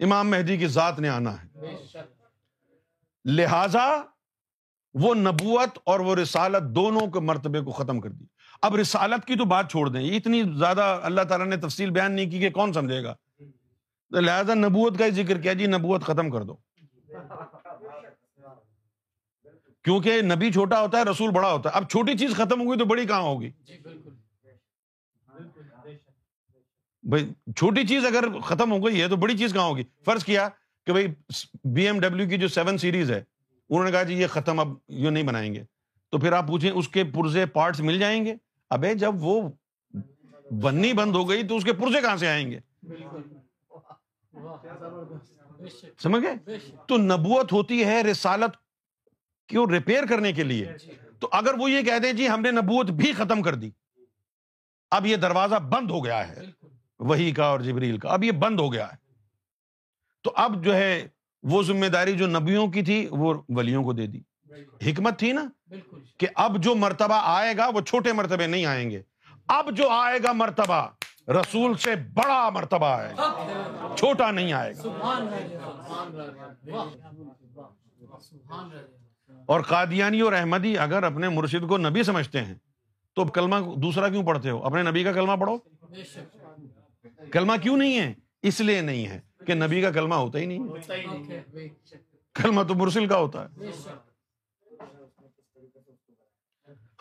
امام 0.00 0.30
مہدی 0.30 0.56
کی 0.56 0.66
ذات 0.66 1.00
نے 1.00 1.08
آنا 1.08 1.42
ہے۔ 1.42 1.46
لہذا 3.24 4.00
وہ 4.94 5.14
نبوت 5.14 5.78
اور 5.84 6.00
وہ 6.00 6.16
رسالت 6.16 6.74
دونوں 6.74 7.06
کے 7.06 7.20
مرتبے 7.20 7.60
کو 7.60 7.70
ختم 7.70 8.00
کر 8.00 8.10
دی۔ 8.10 8.24
اب 8.62 8.76
رسالت 8.76 9.24
کی 9.24 9.36
تو 9.36 9.44
بات 9.44 9.70
چھوڑ 9.70 9.88
دیں۔ 9.88 10.16
اتنی 10.16 10.42
زیادہ 10.58 11.00
اللہ 11.02 11.20
تعالیٰ 11.20 11.46
نے 11.46 11.56
تفصیل 11.56 11.90
بیان 11.90 12.12
نہیں 12.12 12.30
کی 12.30 12.40
کہ 12.40 12.50
کون 12.50 12.72
سمجھے 12.72 13.04
گا۔ 13.04 13.14
لہذا 14.10 14.54
نبوت 14.54 14.98
کا 14.98 15.06
ہی 15.06 15.10
ذکر 15.10 15.40
کیا۔ 15.40 15.52
جی 15.52 15.66
نبوت 15.66 16.02
ختم 16.02 16.30
کر 16.30 16.42
دو۔ 16.42 16.56
کیونکہ 19.84 20.22
نبی 20.22 20.52
چھوٹا 20.52 20.80
ہوتا 20.80 20.98
ہے 20.98 21.02
رسول 21.02 21.30
بڑا 21.30 21.52
ہوتا 21.52 21.70
ہے۔ 21.70 21.74
اب 21.74 21.88
چھوٹی 21.88 22.18
چیز 22.18 22.34
ختم 22.36 22.60
ہوگی 22.60 22.78
تو 22.78 22.84
بڑی 22.84 23.06
کہاں 23.06 23.20
ہوگی؟ 23.20 23.50
بھائی 27.02 27.32
چھوٹی 27.56 27.86
چیز 27.86 28.06
اگر 28.06 28.40
ختم 28.40 28.72
ہو 28.72 28.86
گئی 28.86 29.02
ہے 29.02 29.08
تو 29.08 29.16
بڑی 29.16 29.38
چیز 29.38 29.52
کہاں 29.52 29.64
ہوگی؟ 29.64 29.82
فرض 30.04 30.24
کیا 30.24 30.48
کہ 30.86 30.92
بھائی 30.92 31.06
بی 31.64 31.86
ایم 31.86 32.00
ڈبلو 32.00 32.28
کی 32.28 32.36
جو 32.36 32.48
سیون 32.48 32.78
سیریز 32.78 33.10
ہے 33.10 33.22
انہوں 33.70 33.84
نے 33.84 33.90
کہا 33.90 34.02
جی 34.02 34.14
یہ 34.14 34.26
ختم 34.26 34.60
اب 34.60 34.68
یہ 34.88 35.10
نہیں 35.10 35.22
بنائیں 35.22 35.54
گے۔ 35.54 35.64
تو 36.10 36.18
پھر 36.18 36.32
آپ 36.32 36.46
پوچھیں 36.48 36.70
اس 36.70 36.88
کے 36.88 37.04
پرزے 37.04 37.46
پارٹس 37.46 37.80
مل 37.80 37.98
جائیں 37.98 38.24
گے؟ 38.24 38.34
ابے 38.70 38.94
جب 38.94 39.12
وہ 39.18 39.40
بننی 40.50 40.92
بند 40.92 41.14
ہو 41.14 41.28
گئی 41.28 41.46
تو 41.48 41.56
اس 41.56 41.64
کے 41.64 41.72
پرزے 41.72 42.00
کہاں 42.00 42.16
سے 42.16 42.28
آئیں 42.28 42.50
گے؟ 42.50 42.60
سمجھ 46.02 46.22
گئے؟ 46.22 46.58
تو 46.86 46.96
نبوت 46.96 47.52
ہوتی 47.52 47.84
ہے 47.84 48.02
رسالت 48.02 48.56
کیوں 49.52 49.66
ریپیئر 49.66 50.06
کرنے 50.06 50.32
کے 50.32 50.42
لیے؟ 50.44 50.72
تو 51.20 51.28
اگر 51.32 51.54
وہ 51.58 51.70
یہ 51.70 51.82
کہتے 51.82 52.06
ہیں 52.06 52.14
جی 52.14 52.28
ہم 52.28 52.40
نے 52.40 52.50
نبوت 52.50 52.86
بھی 52.86 53.12
ختم 53.12 53.42
کر 53.42 53.54
دی۔ 53.54 53.70
اب 54.90 55.06
یہ 55.06 55.16
دروازہ 55.16 55.54
بند 55.54 55.90
ہو 55.90 56.04
گیا 56.04 56.28
ہے۔ 56.28 56.40
وہی 56.98 57.32
کا 57.32 57.44
اور 57.44 57.60
جبریل 57.60 57.98
کا۔ 57.98 58.08
اب 58.08 58.24
یہ 58.24 58.32
بند 58.32 58.60
ہو 58.60 58.72
گیا 58.72 58.88
ہے۔ 58.88 58.96
تو 60.22 60.32
اب 60.36 60.64
جو 60.64 60.74
ہے 60.74 61.08
وہ 61.42 61.62
ذمہ 61.62 61.86
داری 61.86 62.12
جو 62.12 62.26
نبیوں 62.26 62.68
کی 62.68 62.82
تھی 62.82 63.06
وہ 63.10 63.42
ولیوں 63.48 63.84
کو 63.84 63.92
دے 63.92 64.06
دی۔ 64.06 64.20
حکمت 64.86 65.18
تھی 65.18 65.32
نا؟ 65.32 65.44
کہ 66.18 66.26
اب 66.34 66.62
جو 66.62 66.74
مرتبہ 66.74 67.20
آئے 67.22 67.56
گا 67.56 67.68
وہ 67.74 67.80
چھوٹے 67.80 68.12
مرتبے 68.12 68.46
نہیں 68.46 68.66
آئیں 68.66 68.90
گے۔ 68.90 69.02
اب 69.48 69.76
جو 69.76 69.88
آئے 69.88 70.18
گا 70.22 70.32
مرتبہ 70.32 70.88
رسول 71.28 71.76
سے 71.76 71.96
بڑا 71.96 72.50
مرتبہ 72.50 72.86
آئے 72.86 73.14
گا 73.18 73.54
چھوٹا 73.96 74.30
نہیں 74.30 74.52
آئے 74.52 74.72
گا۔ 74.76 74.82
اور 79.46 79.60
قادیانی 79.60 80.20
اور 80.20 80.32
احمدی 80.32 80.78
اگر 80.78 81.02
اپنے 81.02 81.28
مرشد 81.28 81.68
کو 81.68 81.78
نبی 81.78 82.02
سمجھتے 82.02 82.44
ہیں 82.44 82.54
تو 83.14 83.24
کلمہ 83.24 83.56
دوسرا 83.76 84.08
کیوں 84.08 84.26
پڑھتے 84.26 84.50
ہو؟ 84.50 84.64
اپنے 84.64 84.82
نبی 84.82 85.04
کا 85.04 85.12
کلمہ 85.12 85.32
پڑھو؟ 85.40 85.58
کلمہ 87.32 87.52
کیوں 87.62 87.76
نہیں 87.76 87.98
ہے؟ 87.98 88.14
اس 88.42 88.60
لیے 88.60 88.80
نہیں 88.80 89.06
ہے 89.06 89.20
کہ 89.46 89.54
نبی 89.54 89.82
کا 89.82 89.90
کلمہ 89.90 90.14
ہوتا 90.14 90.38
ہی 90.38 90.46
نہیں۔ 90.46 90.58
کلمہ 92.34 92.62
تو 92.62 92.74
مرسل 92.74 93.06
کا 93.06 93.16
ہوتا 93.16 93.44
ہے۔ 93.44 93.70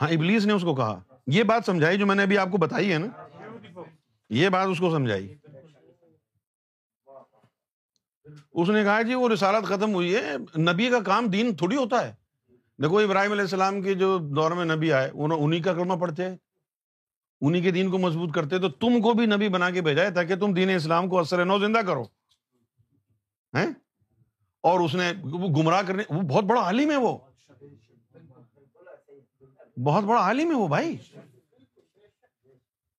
ہاں 0.02 0.10
ابلیس 0.10 0.46
نے 0.46 0.54
اس 0.54 0.62
کو 0.62 0.76
کہا۔ 0.76 1.00
یہ 1.28 1.44
بات 1.44 1.62
سمجھائی 1.66 1.98
جو 1.98 2.06
میں 2.06 2.16
نے 2.16 2.24
ابھی 2.24 2.38
آپ 2.38 2.52
کو 2.52 2.58
بتائی 2.58 2.94
ہے 2.94 2.98
نا 2.98 3.08
یہ 4.30 4.50
بات 4.50 4.68
اس 4.68 4.80
کو 4.80 4.92
سمجھائی۔ 4.92 5.36
اس 8.52 8.70
نے 8.70 8.84
کہا 8.84 9.02
جی 9.02 9.14
وہ 9.14 9.30
رسالت 9.30 9.66
ختم 9.66 9.94
ہوئی 9.94 10.16
ہے 10.16 10.38
نبی 10.62 10.90
کا 10.90 11.00
کام 11.00 11.26
دین 11.26 11.56
تھوڑی 11.56 11.76
ہوتا 11.76 12.08
ہے۔ 12.08 12.21
دیکھو، 12.82 12.98
ابراہیم 12.98 13.32
علیہ 13.32 13.42
السلام 13.42 13.82
کے 13.82 13.94
جو 13.94 14.18
دور 14.18 14.52
میں 14.52 14.76
نبی 14.76 14.94
آئے 14.94 15.12
انہیں 15.14 15.64
کا 15.64 15.74
کلمہ 15.74 15.94
پڑھتے 15.94 16.30
ہیں 16.30 16.38
انہیں 17.42 17.62
کے 17.62 17.72
دین 17.72 17.92
کو 17.92 17.98
مضبوط 17.98 18.34
کرتے 18.34 18.60
تو 18.60 18.70
تم 18.70 19.02
کو 19.02 19.14
بھی 19.14 19.26
نبی 19.26 19.50
بنا 19.50 19.70
کے 19.70 19.82
بھیجا 19.82 20.04
ہے 20.04 20.12
تاکہ 20.12 20.36
تم 20.36 20.54
دین 20.54 20.70
اسلام 20.70 21.10
کو 21.10 21.20
اثر 21.20 21.46
نو 21.46 21.60
زندہ 21.60 21.78
کرو۔ 21.78 22.04
اور 24.64 24.80
اس 24.80 24.96
نے 24.96 25.12
گمراہ 25.58 25.82
کرنے، 25.82 26.04
وہ 26.10 26.22
بہت 26.22 26.44
بڑا 26.44 26.62
عالم 26.62 26.92
ہے 26.92 26.98
وہ۔ 26.98 27.18
بہت 29.84 30.04
بڑا 30.04 30.22
عالم 30.22 30.52
ہے 30.52 30.56
وہ 30.56 30.68
بھائی۔ 30.68 30.98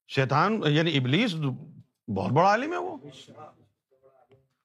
شیطان 0.09 0.61
یعنی 0.67 0.97
ابلیس، 0.97 1.35
بہت 2.15 2.33
بڑا 2.33 2.49
عالم 2.49 2.73
ہے 2.73 2.79
وہ۔ 2.79 2.97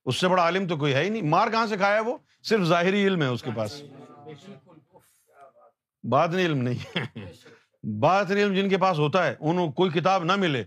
اس 0.05 0.15
سے 0.15 0.27
بڑا 0.27 0.43
عالم 0.43 0.67
تو 0.67 0.77
کوئی 0.77 0.93
ہے 0.93 1.03
ہی 1.03 1.09
نہیں۔ 1.09 1.21
مار 1.21 1.47
کہاں 1.47 1.67
سے 1.67 1.77
کھایا 1.77 2.01
وہ؟ 2.01 2.17
صرف 2.43 2.61
ظاہری 2.61 3.07
علم 3.07 3.21
ہے 3.21 3.27
اس 3.27 3.43
کے 3.43 3.49
پاس۔ 3.55 3.81
بات 6.09 6.29
نہیں 6.29 6.45
علم 6.45 6.57
نہیں 6.57 7.03
بات 7.83 8.31
علم 8.31 8.53
جن 8.53 8.69
کے 8.69 8.77
پاس 8.77 8.99
ہوتا 8.99 9.27
ہے 9.27 9.35
انہوں 9.39 9.71
کوئی 9.71 9.91
کتاب 9.91 10.23
نہ 10.23 10.35
ملے 10.35 10.63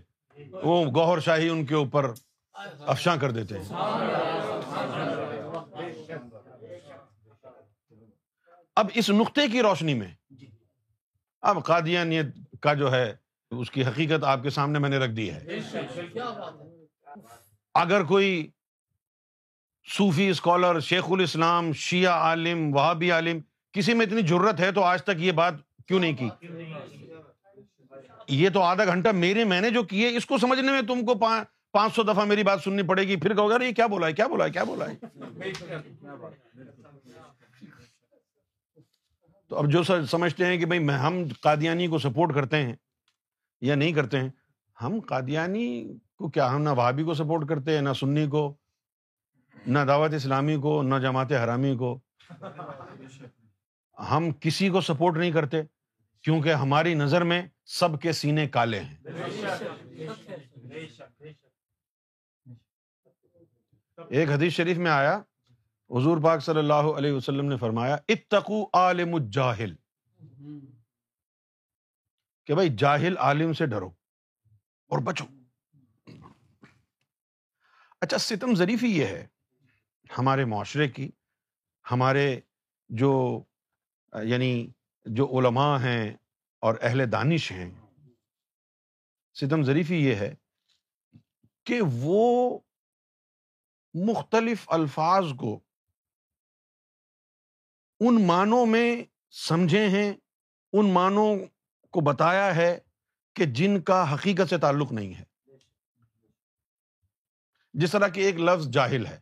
وہ 0.51 0.85
گوہر 0.85 1.19
شاہی 1.19 1.49
ان 1.49 1.65
کے 1.65 1.75
اوپر 1.75 2.13
افشاں 2.85 3.17
کر 3.17 3.31
دیتے 3.31 3.57
ہیں۔ 3.57 3.65
اب 8.75 8.87
اس 8.93 9.09
نقطے 9.09 9.47
کی 9.47 9.61
روشنی 9.61 9.93
میں 9.93 10.07
اب 11.41 11.65
قادیانیت 11.65 12.25
کا 12.61 12.73
جو 12.73 12.91
ہے 12.91 13.15
اس 13.51 13.71
کی 13.71 13.85
حقیقت 13.85 14.23
آپ 14.23 14.43
کے 14.43 14.49
سامنے 14.49 14.79
میں 14.79 14.89
نے 14.89 14.97
رکھ 14.97 15.11
دی 15.11 15.31
ہے؟ 15.31 15.45
اگر 17.73 18.03
کوئی 18.03 18.47
صوفی 19.97 20.29
اسکالر 20.29 20.79
شیخ 20.79 21.03
الاسلام 21.11 21.73
شیعہ 21.73 22.13
عالم 22.13 22.75
وہابی 22.75 23.11
عالم 23.11 23.39
کسی 23.73 23.93
میں 23.93 24.05
اتنی 24.05 24.21
ضرورت 24.27 24.59
ہے 24.59 24.71
تو 24.71 24.83
آج 24.83 25.03
تک 25.03 25.21
یہ 25.21 25.31
بات 25.31 25.53
کیوں 25.87 25.99
نہیں 25.99 26.15
کی؟ 26.17 26.29
یہ 28.27 28.49
تو 28.49 28.61
آدھا 28.61 28.85
گھنٹہ 28.85 29.09
میرے 29.13 29.43
میں 29.45 29.61
نے 29.61 29.69
جو 29.69 29.83
کیے، 29.83 30.15
اس 30.17 30.25
کو 30.25 30.37
سمجھنے 30.37 30.71
میں 30.71 30.81
تم 30.87 31.05
کو 31.05 31.15
پانچ 31.15 31.95
سو 31.95 32.03
دفعہ 32.03 32.25
میری 32.25 32.43
بات 32.43 32.61
سننی 32.63 32.83
پڑے 32.87 33.03
گی۔ 33.07 33.15
پھر 33.15 33.33
کہو 33.35 33.49
گا 33.49 33.63
یہ 33.63 33.71
کیا 33.73 33.87
بولا 33.87 34.07
ہے، 34.07 34.13
کیا 34.13 34.27
بولا 34.27 34.45
ہے، 34.45 34.51
کیا 34.51 34.63
بولا 34.63 34.85
ہے؟ 34.89 34.95
تو 39.47 39.57
اب 39.57 39.69
جو 39.71 39.83
سمجھتے 39.83 40.45
ہیں 40.45 40.57
کہ 40.57 40.65
بھائی 40.65 40.87
ہم 41.01 41.23
قادیانی 41.41 41.87
کو 41.87 41.97
سپورٹ 41.99 42.33
کرتے 42.35 42.57
ہیں 42.57 42.75
یا 43.61 43.75
نہیں 43.75 43.91
کرتے 43.93 44.19
ہیں، 44.19 44.29
ہم 44.77 44.99
قادیانی 45.07 45.67
کو 46.17 46.29
کیا؟ 46.29 46.49
ہم 46.55 46.61
نہ 46.61 46.69
بھابھی 46.75 47.03
کو 47.03 47.13
سپورٹ 47.13 47.47
کرتے 47.49 47.75
ہیں، 47.75 47.81
نہ 47.81 47.93
سنی 47.99 48.27
کو، 48.27 48.53
نہ 49.67 49.79
دعوت 49.87 50.13
اسلامی 50.13 50.55
کو، 50.61 50.81
نہ 50.83 50.99
جماعت 51.01 51.31
حرامی 51.33 51.75
کو۔ 51.77 51.97
ہم 53.99 54.31
کسی 54.39 54.69
کو 54.69 54.81
سپورٹ 54.81 55.17
نہیں 55.17 55.31
کرتے 55.31 55.61
کیونکہ 56.21 56.53
ہماری 56.53 56.93
نظر 56.93 57.23
میں 57.23 57.41
سب 57.65 58.01
کے 58.01 58.11
سینے 58.11 58.47
کالے 58.47 58.79
ہیں۔ 58.79 58.95
ایک 64.09 64.29
حدیث 64.29 64.53
شریف 64.53 64.77
میں 64.77 64.91
آیا، 64.91 65.17
حضور 65.89 66.17
پاک 66.23 66.39
صلی 66.39 66.59
اللہ 66.59 66.73
علیہ 66.73 67.11
وسلم 67.11 67.45
نے 67.45 67.57
فرمایا، 67.57 67.97
اتقو 68.07 68.63
عالم 68.73 69.15
الجاہل۔ 69.15 69.75
کہ 72.45 72.53
بھائی، 72.53 72.69
جاہل 72.77 73.17
عالم 73.17 73.53
سے 73.53 73.65
ڈرو 73.65 73.89
اور 74.87 74.99
بچو۔ 74.99 75.25
اچھا 78.01 78.17
ستم 78.17 78.55
ظریفی 78.55 78.97
یہ 78.97 79.05
ہے، 79.05 79.27
ہمارے 80.17 80.45
معاشرے 80.45 80.87
کی، 80.87 81.11
ہمارے 81.91 82.39
جو 82.89 83.43
یعنی 84.23 84.67
جو 85.05 85.39
علماء 85.39 85.77
ہیں 85.77 86.13
اور 86.59 86.75
اہل 86.81 87.11
دانش 87.11 87.51
ہیں 87.51 87.71
ستم 89.33 89.63
ظریفی 89.63 90.05
یہ 90.05 90.15
ہے 90.15 90.35
کہ 91.63 91.81
وہ 91.91 92.59
مختلف 93.93 94.69
الفاظ 94.69 95.23
کو 95.37 95.59
ان 97.99 98.27
معنوں 98.27 98.65
میں 98.65 99.03
سمجھے 99.31 99.87
ہیں، 99.87 100.13
ان 100.73 100.93
معنوں 100.93 101.35
کو 101.89 101.99
بتایا 101.99 102.55
ہے 102.55 102.79
کہ 103.33 103.45
جن 103.45 103.81
کا 103.81 104.13
حقیقت 104.13 104.49
سے 104.49 104.57
تعلق 104.57 104.91
نہیں 104.91 105.13
ہے۔ 105.13 105.23
جس 107.73 107.91
طرح 107.91 108.07
کہ 108.07 108.19
ایک 108.19 108.35
لفظ 108.35 108.67
جاہل 108.67 109.05
ہے۔ 109.05 109.19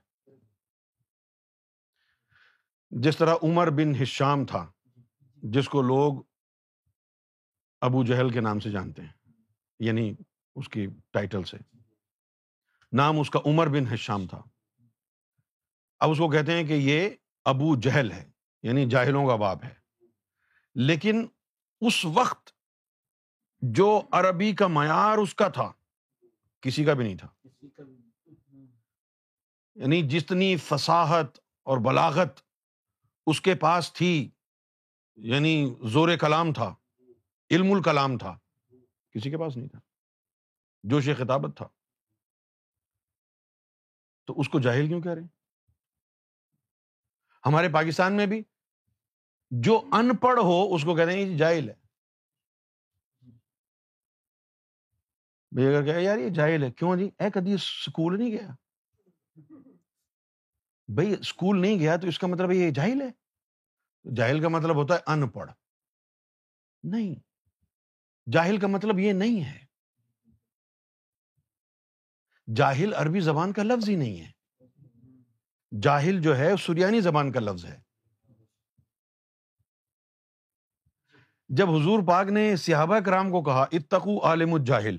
جس 2.90 3.18
طرح 3.18 3.36
عمر 3.44 3.70
بن 3.70 4.02
ہشام 4.04 4.46
تھا۔ 4.46 4.72
جس 5.44 5.70
کو 5.70 5.82
لوگ 5.82 6.14
ابو 7.82 8.04
جہل 8.04 8.30
کے 8.30 8.42
نام 8.42 8.60
سے 8.60 8.72
جانتے 8.72 9.02
ہیں 9.02 9.32
یعنی 9.80 10.14
اس 10.56 10.70
کی 10.70 10.88
ٹائٹل 11.12 11.44
سے۔ 11.44 11.58
نام 12.92 13.20
اس 13.20 13.30
کا 13.30 13.40
عمر 13.46 13.68
بن 13.68 13.94
ہشام 13.94 14.28
تھا۔ 14.28 14.42
اب 16.00 16.10
اس 16.10 16.18
کو 16.18 16.30
کہتے 16.30 16.52
ہیں 16.52 16.64
کہ 16.64 16.74
یہ 16.74 17.10
ابو 17.46 17.76
جہل 17.76 18.12
ہے 18.12 18.30
یعنی 18.64 18.90
جاہلوں 18.90 19.28
کا 19.28 19.36
باب 19.36 19.64
ہے۔ 19.64 19.74
لیکن 20.76 21.28
اس 21.82 22.06
وقت 22.06 22.50
جو 23.62 24.02
عربی 24.12 24.56
کا 24.56 24.68
معیار 24.68 25.18
اس 25.18 25.36
کا 25.36 25.48
تھا 25.48 25.72
کسی 26.62 26.86
کا 26.86 26.94
بھی 26.94 27.04
نہیں 27.04 27.18
تھا۔ 27.18 27.48
یعنی 29.76 30.02
جتنی 30.02 30.58
فساحت 30.58 31.40
اور 31.64 31.78
بلاغت 31.78 32.40
اس 33.26 33.42
کے 33.42 33.56
پاس 33.56 33.94
تھی 33.94 34.30
یعنی 35.24 35.76
زور 35.84 36.18
کلام 36.18 36.54
تھا، 36.54 36.76
علم 37.52 37.72
الکلام 37.72 38.18
تھا۔ 38.18 38.40
کسی 39.12 39.32
کے 39.32 39.38
پاس 39.38 39.58
نہیں 39.58 39.70
تھا 39.70 39.80
جوش 40.84 41.10
خطابت 41.18 41.58
تھا۔ 41.58 41.68
تو 44.26 44.40
اس 44.40 44.50
کو 44.50 44.60
جاہل 44.60 44.88
کیوں 44.88 45.02
کہہ 45.02 45.12
رہے 45.12 45.22
ہیں؟ 45.22 45.30
ہمارے 47.46 47.70
پاکستان 47.74 48.14
میں 48.14 48.26
بھی 48.26 48.44
جو 49.52 49.82
ان 49.92 50.16
پڑھ 50.16 50.40
ہو، 50.40 50.76
اس 50.76 50.84
کو 50.84 50.96
کہتے 50.96 51.12
ہیں 51.12 51.38
جاہل 51.38 51.70
ہے۔ 51.70 51.76
اگر 55.68 55.86
کہ 55.86 56.00
یار 56.00 56.18
یہ 56.18 56.30
جاہل 56.30 56.64
ہے، 56.64 56.72
کیوں 56.72 56.96
جی؟ 56.96 57.10
اے 57.20 57.32
کدی 57.32 57.54
اسکول 57.54 58.20
نہیں 58.20 58.32
گیا۔ 58.32 58.48
بھائی 60.88 61.16
اسکول 61.20 61.62
نہیں 61.62 61.80
گیا 61.80 61.98
تو 61.98 62.08
اس 62.08 62.20
کا 62.20 62.28
مطلب 62.28 62.52
یہ 62.52 62.72
جاہل 62.72 63.02
ہے۔ 63.02 63.29
جاہل 64.16 64.42
کا 64.42 64.48
مطلب 64.48 64.76
ہوتا 64.76 64.96
ہے 64.96 65.00
ان 65.06 65.30
پڑھ۔ 65.30 65.52
نہیں۔ 66.84 67.16
جاہل 68.32 68.60
کا 68.60 68.68
مطلب 68.68 69.00
یہ 69.00 69.14
نہیں 69.14 69.44
ہے۔ 69.44 69.66
جاہل 72.56 72.94
عربی 72.94 73.20
زبان 73.20 73.54
کا 73.54 73.64
لفظ 73.64 73.90
ہی 73.90 73.96
نہیں 73.96 74.22
ہے۔ 74.22 74.32
جاہل 75.82 76.22
جو 76.22 76.38
ہے 76.38 76.52
سریانی 76.58 77.02
زبان 77.02 77.32
کا 77.32 77.40
لفظ 77.40 77.66
ہے۔ 77.66 77.82
جب 81.50 81.70
حضور 81.70 82.00
پاک 82.08 82.28
نے 82.28 82.56
صحابہ 82.56 83.00
کرام 83.00 83.32
کو 83.32 83.44
کہا 83.44 83.64
اتقو 83.72 84.26
عالم 84.26 84.54
الجاہل 84.54 84.98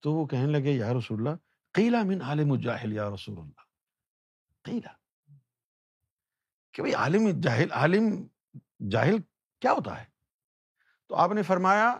تو 0.00 0.12
وہ 0.12 0.26
کہنے 0.26 0.52
لگے، 0.52 0.70
یا 0.70 0.92
رسول 0.92 1.18
اللہ 1.18 1.36
قیلا 1.72 2.02
من 2.02 2.22
عالم 2.22 2.52
الجاہل، 2.52 2.92
یا 2.92 3.10
رسول 3.10 3.38
اللہ 3.38 3.60
قیلا 4.62 5.03
کہ 6.74 6.82
بھائی 6.82 6.94
عالم 6.94 7.40
جاہل 7.40 7.72
عالم 7.72 8.26
جاہل 8.90 9.16
کیا 9.60 9.72
ہوتا 9.72 10.00
ہے؟ 10.00 10.06
تو 11.08 11.14
آپ 11.14 11.32
نے 11.32 11.42
فرمایا 11.42 11.98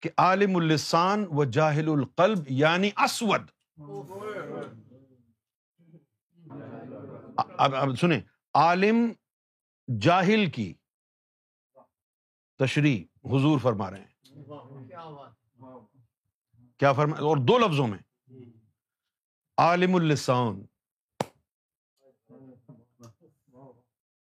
کہ 0.00 0.10
عالم 0.16 0.56
السان 0.56 1.24
و 1.30 1.44
جاہل 1.44 1.88
القلب 1.88 2.38
یعنی 2.48 2.90
اسود۔ 2.96 3.40
اب 7.36 7.74
اب 7.74 7.88
سنیں 8.00 8.20
عالم 8.54 9.12
جاہل 10.00 10.50
کی 10.50 10.74
تشریح 12.58 13.04
حضور 13.24 13.58
فرما 13.58 13.90
رہے 13.90 14.00
ہیں۔ 14.00 14.34
کیا 16.78 16.92
فرما 16.92 17.16
اور 17.16 17.36
دو 17.36 17.58
لفظوں 17.58 17.86
میں۔ 17.86 17.98
عالم 19.58 19.94
السان 19.94 20.64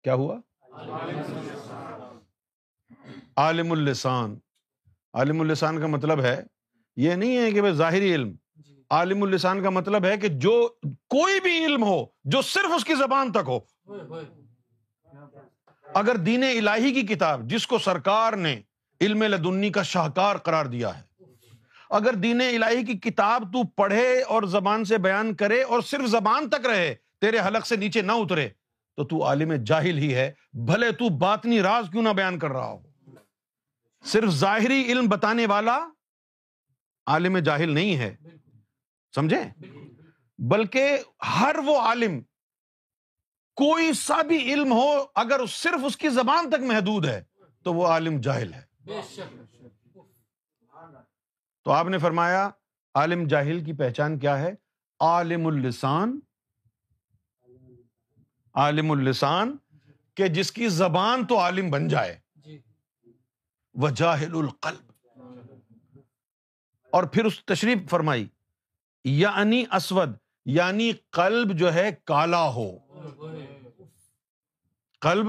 کیا 0.08 0.14
ہوا؟ 0.14 0.40
عالم 3.36 3.72
السان 3.72 4.38
عالم 5.14 5.42
السان 5.42 5.80
کا 5.82 5.88
مطلب 5.88 6.22
ہے 6.22 6.44
یہ 6.96 7.14
نہیں 7.14 7.38
ہے 7.38 7.52
کہ 7.52 7.62
بھائی 7.62 7.74
ظاہری 7.74 8.16
علم. 8.16 8.32
عالم 8.90 9.24
السان 9.24 9.64
کا 9.64 9.70
مطلب 9.70 10.06
ہے 10.06 10.18
کہ 10.18 10.28
جو 10.28 10.68
کوئی 11.10 11.40
بھی 11.40 11.66
علم 11.66 11.84
ہو 11.84 12.06
جو 12.24 12.42
صرف 12.42 12.72
اس 12.76 12.86
کی 12.86 12.94
زبان 12.96 13.32
تک 13.32 13.48
ہو۔ 13.48 13.60
اگر 15.84 16.16
دین 16.16 16.44
الہی 16.44 16.94
کی 16.94 17.02
کتاب 17.02 17.42
جس 17.44 17.68
کو 17.68 17.80
سرکار 17.80 18.34
نے 18.34 18.62
علم 19.02 19.24
لدنی 19.24 19.70
کا 19.70 19.82
شاہکار 19.82 20.36
قرار 20.36 20.66
دیا 20.66 20.98
ہے 20.98 21.04
اگر 21.90 22.14
دین 22.14 22.42
الہی 22.42 22.86
کی 22.86 22.94
کتاب 22.94 23.44
تو 23.44 23.64
پڑھے 23.68 24.22
اور 24.22 24.44
زبان 24.44 24.86
سے 24.86 24.98
بیان 24.98 25.36
کرے 25.36 25.62
اور 25.64 25.82
صرف 25.82 26.10
زبان 26.10 26.50
تک 26.50 26.66
رہے 26.66 26.96
تیرے 27.22 27.40
حلق 27.40 27.68
سے 27.68 27.76
نیچے 27.76 28.02
نہ 28.02 28.12
اترے 28.12 28.50
تو 28.98 29.04
تو 29.04 29.24
عالم 29.24 29.54
جاہل 29.54 29.98
ہی 29.98 30.16
ہے۔ 30.16 30.34
بھلے 30.54 30.92
تو 30.92 31.18
باطنی 31.18 31.62
راز 31.62 31.90
کیوں 31.92 32.04
نہ 32.04 32.10
بیان 32.10 32.40
کر 32.40 32.52
رہا 32.52 32.72
ہو؟ 32.72 32.82
صرف 34.04 34.30
ظاہری 34.30 34.84
علم 34.86 35.08
بتانے 35.08 35.46
والا 35.46 35.90
عالم 37.06 37.38
جاہل 37.38 37.70
نہیں 37.70 37.98
ہے۔ 37.98 38.16
سمجھے؟ 39.16 39.42
بلکہ 40.38 40.98
ہر 41.40 41.56
وہ 41.66 41.80
عالم، 41.80 42.22
کوئی 43.56 43.94
سا 43.94 44.22
بھی 44.22 44.54
علم 44.54 44.72
ہو، 44.72 45.06
اگر 45.16 45.46
صرف 45.46 45.86
اس 45.86 45.98
کی 45.98 46.10
زبان 46.10 46.50
تک 46.50 46.60
محدود 46.60 47.06
ہے، 47.06 47.24
تو 47.64 47.74
وہ 47.74 47.88
عالم 47.88 48.22
جاہل 48.22 48.54
ہے۔ 48.54 48.62
تو 51.64 51.72
آپ 51.72 51.86
نے 51.86 51.98
فرمایا، 51.98 52.50
عالم 52.96 53.28
جاہل 53.28 53.64
کی 53.64 53.74
پہچان 53.74 54.20
کیا 54.20 54.40
ہے؟ 54.40 54.54
عالم 55.00 55.48
السان 55.48 56.20
عالم 58.58 58.92
السان 58.92 59.58
کہ 60.16 60.28
جس 60.28 60.52
کی 60.52 60.68
زبان 60.68 61.28
تو 61.28 61.40
عالم 61.40 61.70
بن 61.70 61.88
جائے۔ 61.88 62.20
وہ 63.74 63.90
جاہل 63.90 64.36
القلب۔ 64.36 64.92
اور 66.92 67.04
پھر 67.04 67.26
اس 67.26 67.46
تشریف 67.46 67.90
فرمائی۔ 67.90 68.28
یعنی 69.04 69.64
اسود 69.72 70.10
یعنی 70.46 70.92
قلب 71.12 71.58
جو 71.58 71.74
ہے 71.74 71.90
کالا 72.06 72.50
ہو۔ 72.50 72.78
قلب؟ 75.02 75.28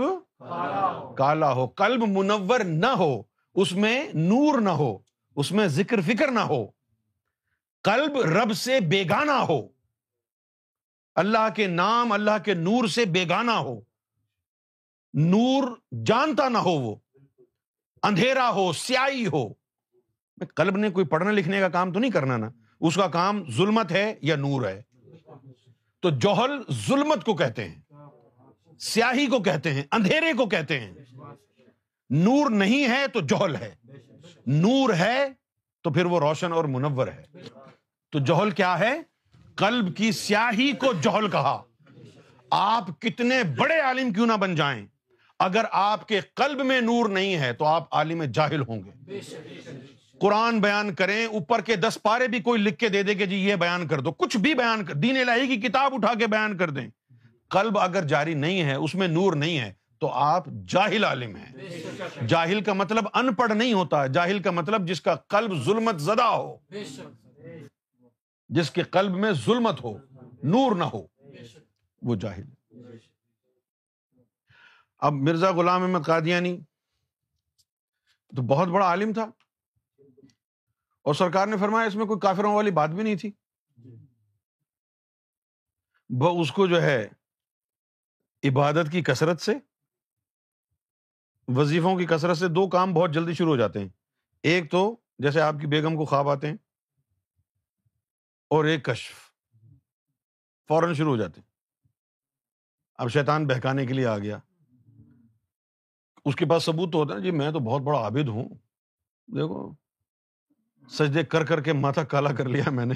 کالا 1.16 1.52
ہو۔ 1.52 1.66
قلب 1.66 2.02
منور 2.08 2.60
نہ 2.60 2.86
ہو 2.86 3.22
اس 3.54 3.72
میں 3.72 4.08
نور 4.14 4.60
نہ 4.60 4.70
ہو 4.70 4.98
اس 5.36 5.52
میں 5.52 5.66
ذکر 5.66 6.00
فکر 6.00 6.30
نہ 6.30 6.40
ہو۔ 6.40 6.66
قلب 7.82 8.18
رب 8.18 8.52
سے 8.52 8.80
بیگانا 8.80 9.42
ہو۔ 9.42 9.77
اللہ 11.18 11.48
کے 11.56 11.66
نام، 11.66 12.12
اللہ 12.12 12.38
کے 12.44 12.54
نور 12.54 12.88
سے 12.88 13.04
بیگانا 13.04 13.58
ہو۔ 13.58 13.80
نور 15.14 15.68
جانتا 16.06 16.48
نہ 16.48 16.58
ہو 16.58 16.70
وہ۔ 16.70 16.96
اندھیرا 18.02 18.50
ہو، 18.50 18.72
سیاہی 18.72 19.26
ہو۔ 19.26 19.48
قلب 20.54 20.76
نے 20.76 20.90
کوئی 20.90 21.06
پڑھنے 21.06 21.32
لکھنے 21.32 21.60
کا 21.60 21.68
کام 21.68 21.92
تو 21.92 21.98
نہیں 21.98 22.10
کرنا 22.10 22.36
نا۔ 22.36 22.50
اس 22.80 22.94
کا 22.94 23.08
کام 23.08 23.50
ظلمت 23.50 23.92
ہے 23.92 24.14
یا 24.22 24.36
نور 24.36 24.66
ہے۔ 24.66 24.82
تو 26.00 26.10
جوہل 26.10 26.62
ظلمت 26.72 27.24
کو 27.24 27.34
کہتے 27.34 27.68
ہیں، 27.68 27.80
سیاہی 28.78 29.26
کو 29.26 29.42
کہتے 29.42 29.74
ہیں، 29.74 29.82
اندھیرے 29.92 30.32
کو 30.32 30.46
کہتے 30.46 30.80
ہیں۔ 30.80 30.92
نور 32.10 32.50
نہیں 32.50 32.88
ہے 32.88 33.08
تو 33.08 33.20
جوہل 33.20 33.56
ہے۔ 33.56 33.74
نور 34.46 34.94
ہے 34.94 35.28
تو 35.82 35.92
پھر 35.92 36.04
وہ 36.04 36.20
روشن 36.20 36.52
اور 36.52 36.64
منور 36.64 37.08
ہے۔ 37.08 37.24
تو 38.10 38.18
جوہل 38.18 38.50
کیا 38.50 38.78
ہے؟ 38.78 39.00
قلب 39.58 39.96
کی 39.96 40.12
سیاہی 40.12 40.72
کو 40.72 40.92
جوہل 40.92 41.30
کہا۔ 41.30 41.62
آپ 42.50 43.00
کتنے 43.00 43.42
بڑے 43.42 43.80
عالم 43.80 44.12
کیوں 44.12 44.26
نہ 44.26 44.32
بن 44.32 44.54
جائیں۔ 44.54 44.86
اگر 45.38 45.64
آپ 45.72 46.08
کے 46.08 46.20
قلب 46.34 46.64
میں 46.64 46.80
نور 46.80 47.08
نہیں 47.08 47.36
ہے 47.36 47.52
تو 47.52 47.64
آپ 47.64 47.94
عالم 47.94 48.24
جاہل 48.24 48.60
ہوں 48.60 48.80
گے۔ 48.84 49.20
قرآن 50.20 50.60
بیان 50.60 50.94
کریں، 50.94 51.26
اوپر 51.26 51.60
کے 51.60 51.76
دس 51.76 51.98
پارے 52.02 52.28
بھی 52.28 52.40
کوئی 52.40 52.62
لکھ 52.62 52.78
کے 52.78 52.88
دے 52.88 53.02
دے 53.02 53.14
کہ 53.14 53.26
جی 53.26 53.36
یہ 53.36 53.54
بیان 53.54 53.86
کر 53.86 54.00
دو۔ 54.00 54.12
کچھ 54.12 54.36
بھی 54.36 54.54
بیان 54.54 54.84
کر، 54.84 54.94
دین 54.94 55.16
الہی 55.16 55.46
کی 55.46 55.68
کتاب 55.68 55.94
اٹھا 55.94 56.14
کے 56.14 56.26
بیان 56.26 56.56
کر 56.56 56.70
دیں۔ 56.70 56.88
قلب 57.50 57.78
اگر 57.78 58.02
جاری 58.02 58.34
نہیں 58.34 58.62
ہے، 58.62 58.74
اس 58.74 58.94
میں 58.94 59.08
نور 59.08 59.32
نہیں 59.32 59.58
ہے، 59.58 59.72
تو 59.98 60.08
آپ 60.08 60.44
جاہل 60.68 61.04
عالم 61.04 61.36
ہیں۔ 61.36 61.52
جاہل 62.26 62.60
کا 62.60 62.72
مطلب 62.72 63.04
ان 63.14 63.34
پڑھ 63.34 63.52
نہیں 63.52 63.72
ہوتا، 63.72 64.06
جاہل 64.06 64.38
کا 64.38 64.50
مطلب 64.50 64.88
جس 64.88 65.00
کا 65.00 65.14
قلب 65.14 65.64
ظلمت 65.64 66.00
زدہ 66.00 66.22
ہو۔ 66.22 66.56
جس 68.48 68.70
کے 68.70 68.82
قلب 68.82 69.16
میں 69.16 69.32
ظلمت 69.32 69.84
ہو، 69.84 69.98
نور 70.42 70.76
نہ 70.76 70.84
ہو، 70.84 71.06
وہ 72.02 72.14
جاہل 72.16 72.44
اب 74.98 75.12
مرزا 75.12 75.50
غلام 75.50 75.82
احمد 75.82 76.06
قادیانی 76.06 76.60
تو 78.36 78.42
بہت 78.42 78.68
بڑا 78.68 78.86
عالم 78.86 79.12
تھا۔ 79.12 79.30
اور 81.02 81.14
سرکار 81.14 81.46
نے 81.46 81.56
فرمایا 81.56 81.86
اس 81.86 81.94
میں 81.94 82.06
کوئی 82.06 82.20
کافروں 82.20 82.54
والی 82.54 82.70
بات 82.70 82.90
بھی 82.90 83.02
نہیں 83.02 83.16
تھی۔ 83.16 83.32
وہ 86.10 86.40
اس 86.40 86.52
کو 86.52 86.66
جو 86.66 86.82
ہے 86.82 87.08
عبادت 88.44 88.92
کی 88.92 89.02
کثرت 89.02 89.40
سے، 89.40 89.52
وظیفوں 91.48 91.98
کی 91.98 92.06
کثرت 92.06 92.38
سے 92.38 92.48
دو 92.48 92.68
کام 92.68 92.94
بہت 92.94 93.10
جلدی 93.14 93.34
شروع 93.34 93.50
ہو 93.50 93.56
جاتے 93.56 93.80
ہیں۔ 93.80 93.88
ایک 94.42 94.70
تو 94.70 94.96
جیسے 95.18 95.40
آپ 95.40 95.54
کی 95.60 95.66
بیگم 95.66 95.96
کو 95.96 96.04
خواب 96.04 96.28
آتے 96.28 96.46
ہیں 96.46 96.56
اور 98.48 98.64
ایک 98.64 98.84
کشف۔ 98.84 99.14
فوراً 100.68 100.94
شروع 100.94 101.10
ہو 101.10 101.16
جاتے۔ 101.16 101.40
اب 102.94 103.08
شیطان 103.08 103.46
بہکانے 103.46 103.86
کے 103.86 103.92
لیے 103.94 104.06
آ 104.06 104.18
گیا۔ 104.18 104.38
اس 106.24 106.36
کے 106.36 106.46
پاس 106.46 106.64
ثبوت 106.64 106.92
تو 106.92 106.98
ہوتا 106.98 107.14
ہے 107.14 107.20
جی 107.20 107.30
میں 107.30 107.50
تو 107.50 107.58
بہت 107.58 107.82
بڑا 107.82 107.98
عابد 107.98 108.28
ہوں۔ 108.28 108.48
دیکھو، 109.26 109.72
سجدے 110.88 111.24
کر 111.24 111.44
کر 111.44 111.62
کے 111.62 111.72
ماتھا 111.72 112.04
کالا 112.04 112.32
کر 112.32 112.48
لیا 112.48 112.70
میں 112.70 112.86
نے۔ 112.86 112.94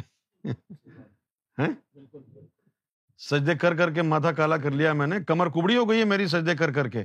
سجدے 3.19 3.55
کر 3.55 3.77
کر 3.77 3.93
کے 3.93 4.03
ماتھا 4.03 4.33
کالا 4.33 4.57
کر 4.57 4.71
لیا 4.71 4.93
میں 4.93 5.07
نے۔ 5.07 5.25
کمر 5.25 5.49
کبڑی 5.49 5.77
ہو 5.77 5.91
گئی 5.91 6.01
ہے 6.01 6.05
میری 6.05 6.27
سجدے 6.27 6.57
کر 6.57 6.73
کر 6.73 6.89
کے۔ 6.89 7.05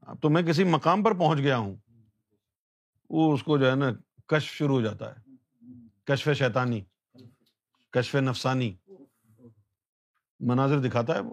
اب 0.00 0.22
تو 0.22 0.30
میں 0.30 0.42
کسی 0.42 0.64
مقام 0.64 1.02
پر 1.02 1.18
پہنچ 1.18 1.38
گیا 1.38 1.58
ہوں۔ 1.58 1.76
وہ 3.10 3.34
اس 3.34 3.42
کو 3.42 3.58
جو 3.58 3.70
ہے 3.70 3.76
نا، 3.76 3.86
کشف 4.26 4.48
شروع 4.48 4.74
ہو 4.74 4.80
جاتا 4.80 5.16
ہے۔ 5.16 5.29
کشف 6.10 6.28
شیطانی، 6.38 6.80
کشف 7.90 8.14
نفسانی۔ 8.14 8.76
مناظر 10.40 10.78
دکھاتا 10.78 11.14
ہے 11.14 11.20
وہ۔ 11.20 11.32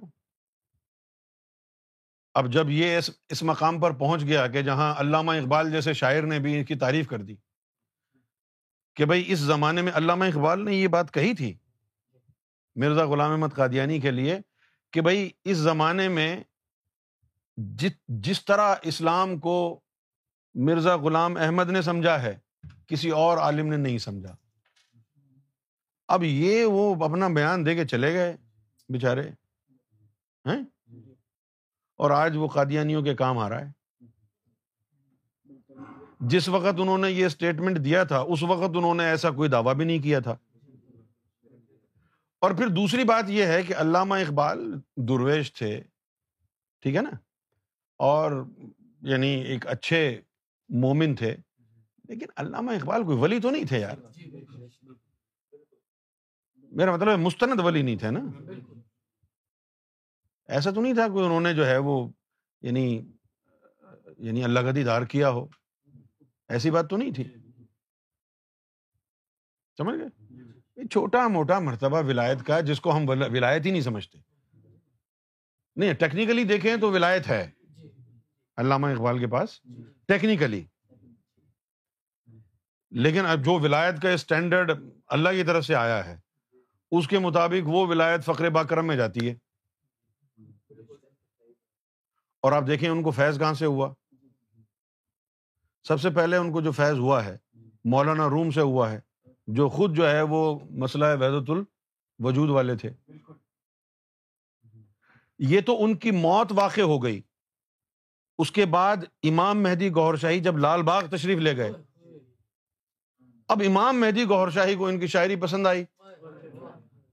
اب 2.34 2.52
جب 2.52 2.70
یہ 2.70 2.98
اس 2.98 3.10
اس 3.30 3.44
مقام 3.44 3.82
پر 3.82 3.92
پہنچ 3.92 4.22
گیا 4.22 4.48
کہ 4.48 4.62
جہاں 4.62 4.96
علامہ 4.98 5.32
اقبال 5.32 5.72
جیسے 5.72 5.94
شاعر 5.94 6.22
نے 6.22 6.40
بھی 6.40 6.58
ان 6.58 6.66
کی 6.66 6.76
تعریف 6.76 7.08
کر 7.08 7.18
دی 7.18 7.36
کہ 8.96 9.06
بھائی 9.06 9.24
اس 9.28 9.40
زمانے 9.40 9.82
میں 9.82 9.92
علامہ 9.96 10.26
اقبال 10.26 10.66
نے 10.66 10.76
یہ 10.76 10.88
بات 10.88 11.14
کہی 11.14 11.36
تھی 11.36 11.58
مرزا 12.76 13.06
غلام 13.06 13.32
احمد 13.32 13.56
قادیانی 13.56 14.00
کے 14.00 14.12
لیے 14.12 14.40
کہ 14.92 15.02
بھائی 15.02 15.30
اس 15.44 15.58
زمانے 15.58 16.08
میں 16.08 16.44
جس 18.08 18.46
طرح 18.46 18.76
اسلام 18.82 19.40
کو 19.40 19.80
مرزا 20.56 20.98
غلام 20.98 21.38
احمد 21.38 21.70
نے 21.70 21.82
سمجھا 21.82 22.22
ہے، 22.22 22.40
کسی 22.88 23.10
اور 23.10 23.38
عالم 23.38 23.68
نے 23.68 23.78
نہیں 23.78 23.98
سمجھا۔ 23.98 24.36
اب 26.08 26.24
یہ 26.24 26.66
وہ 26.66 27.06
اپنا 27.06 27.28
بیان 27.28 27.66
دے 27.66 27.76
کے 27.76 27.86
چلے 27.86 28.14
گئے 28.14 28.38
بےچارے 28.90 29.30
اور 31.96 32.12
آج 32.12 32.38
وہ 32.38 32.48
قادیانیوں 32.48 33.02
کے 33.02 33.16
کام 33.16 33.38
آ 33.38 33.50
رہا 33.50 33.68
ہے۔ 33.68 33.72
جس 36.20 36.50
وقت 36.50 36.80
انہوں 36.80 36.98
نے 36.98 37.12
یہ 37.12 37.26
اسٹیٹمنٹ 37.26 37.86
دیا 37.86 38.04
تھا، 38.04 38.20
اس 38.20 38.44
وقت 38.44 38.76
انہوں 38.76 38.96
نے 38.96 39.04
ایسا 39.06 39.32
کوئی 39.32 39.50
دعویٰ 39.50 39.76
بھی 39.76 39.86
نہیں 39.86 40.00
کیا 40.00 40.20
تھا۔ 40.20 40.36
اور 42.42 42.52
پھر 42.52 42.68
دوسری 42.68 43.04
بات 43.04 43.24
یہ 43.28 43.44
ہے 43.44 43.64
کہ 43.64 43.74
علامہ 43.78 44.16
اقبال 44.16 44.80
درویش 44.96 45.54
تھے، 45.54 45.84
ٹھیک 46.82 46.96
ہے 46.96 47.02
نا؟ 47.02 47.10
اور 47.98 48.44
یعنی 49.02 49.28
ایک 49.28 49.68
اچھے 49.68 50.22
مومن 50.70 51.16
تھے، 51.16 51.36
لیکن 52.10 52.26
علامہ 52.36 52.72
اقبال 52.72 53.04
کوئی 53.04 53.18
ولی 53.18 53.40
تو 53.40 53.50
نہیں 53.50 53.66
تھے 53.66 53.80
یار۔ 53.80 53.98
میرا 56.78 56.94
مطلب 56.94 57.20
مستند 57.20 57.60
ولی 57.60 57.82
نہیں 57.82 57.96
تھے 57.96 58.12
نا؟ 58.12 58.20
ایسا 60.48 60.72
تو 60.72 60.82
نہیں 60.82 60.94
تھا 60.94 61.08
کوئی 61.08 61.26
انہوں 61.26 61.42
نے 61.42 61.54
جو 61.54 61.66
ہے 61.66 61.78
وہ 61.78 62.10
یعنی 62.62 63.12
یعنی 64.18 64.44
اللہ 64.44 64.60
کا 64.60 64.72
دیدار 64.76 65.02
کیا 65.02 65.30
ہو۔ 65.30 65.48
ایسی 66.50 66.72
بات 66.72 66.90
تو 66.90 66.98
نہیں 66.98 67.12
تھی۔ 67.12 67.24
سمجھ 69.78 70.00
گئے؟ 70.00 70.28
چھوٹا 70.88 71.28
موٹا 71.28 71.60
مرتبہ 71.60 72.02
ولایت 72.02 72.46
کا، 72.46 72.62
جس 72.62 72.82
کو 72.82 72.98
ہم 72.98 73.10
ولایت 73.10 73.66
ہی 73.66 73.72
نہیں 73.72 73.82
سمجھتے۔ 73.82 74.18
نہیں 75.76 75.94
ٹیکنیکلی 75.94 76.44
دیکھیں 76.44 76.78
تو 76.78 76.92
ولایت 76.92 77.28
ہے۔ 77.28 77.52
علامہ 78.58 78.88
اقبال 78.88 79.20
کے 79.20 79.28
پاس۔ 79.28 79.62
ٹیکنیکلی 80.08 80.66
لیکن 82.92 83.26
اب 83.26 83.46
جو 83.46 83.60
ولایت 83.60 84.02
کا 84.02 84.10
اسٹینڈرڈ 84.10 84.72
اللہ 85.08 85.30
کی 85.30 85.44
طرف 85.44 85.66
سے 85.66 85.76
آیا 85.76 86.06
ہے 86.06 86.27
اس 86.92 87.08
کے 87.08 87.20
مطابق 87.20 87.68
وہ 87.68 87.88
ولایت 87.88 88.26
فخر 88.26 88.50
باکرم 88.50 88.88
میں 88.88 88.96
جاتی 88.96 89.30
ہے۔ 89.30 89.36
اور 92.42 92.52
آپ 92.52 92.64
دیکھیں 92.68 92.90
ان 92.90 93.04
کو 93.04 93.12
فیض 93.12 93.40
کہاں 93.40 93.54
سے 93.54 93.66
ہوا؟ 93.66 93.94
سب 95.84 96.02
سے 96.02 96.10
پہلے 96.10 96.38
ان 96.38 96.52
کو 96.52 96.62
جو 96.62 96.72
فیض 96.72 97.00
ہوا 97.00 97.26
ہے، 97.26 97.38
مولانا 97.84 98.30
روم 98.30 98.52
سے 98.52 98.62
ہوا 98.62 98.92
ہے، 98.92 99.00
جو 99.48 99.70
خود 99.70 99.96
جو 99.96 100.10
ہے 100.10 100.22
وہ 100.22 100.60
مسئلہ 100.70 101.06
وحدت 101.06 101.50
الوجود 101.50 102.50
والے 102.50 102.76
تھے۔ 102.76 102.90
یہ 105.40 105.62
تو 105.62 105.84
ان 105.84 105.98
کی 105.98 106.12
موت 106.12 106.48
واقع 106.52 106.82
ہو 106.82 107.04
گئی۔ 107.04 107.22
اس 108.38 108.52
کے 108.52 108.66
بعد 108.66 108.98
امام 109.24 109.64
مہدی 109.64 109.90
گور 109.90 110.16
شاہی 110.16 110.40
جب 110.40 110.58
لال 110.58 110.82
باغ 110.82 111.06
تشریف 111.06 111.40
لے 111.40 111.58
گئے۔ 111.58 111.72
اب 113.48 113.62
امام 113.68 114.00
مہدی 114.00 114.24
گور 114.24 114.50
شاہی 114.50 114.76
کو 114.76 114.88
ان 114.88 115.00
کی 115.00 115.08
شاعری 115.08 115.36
پسند 115.36 115.68
آئی۔ 115.68 115.86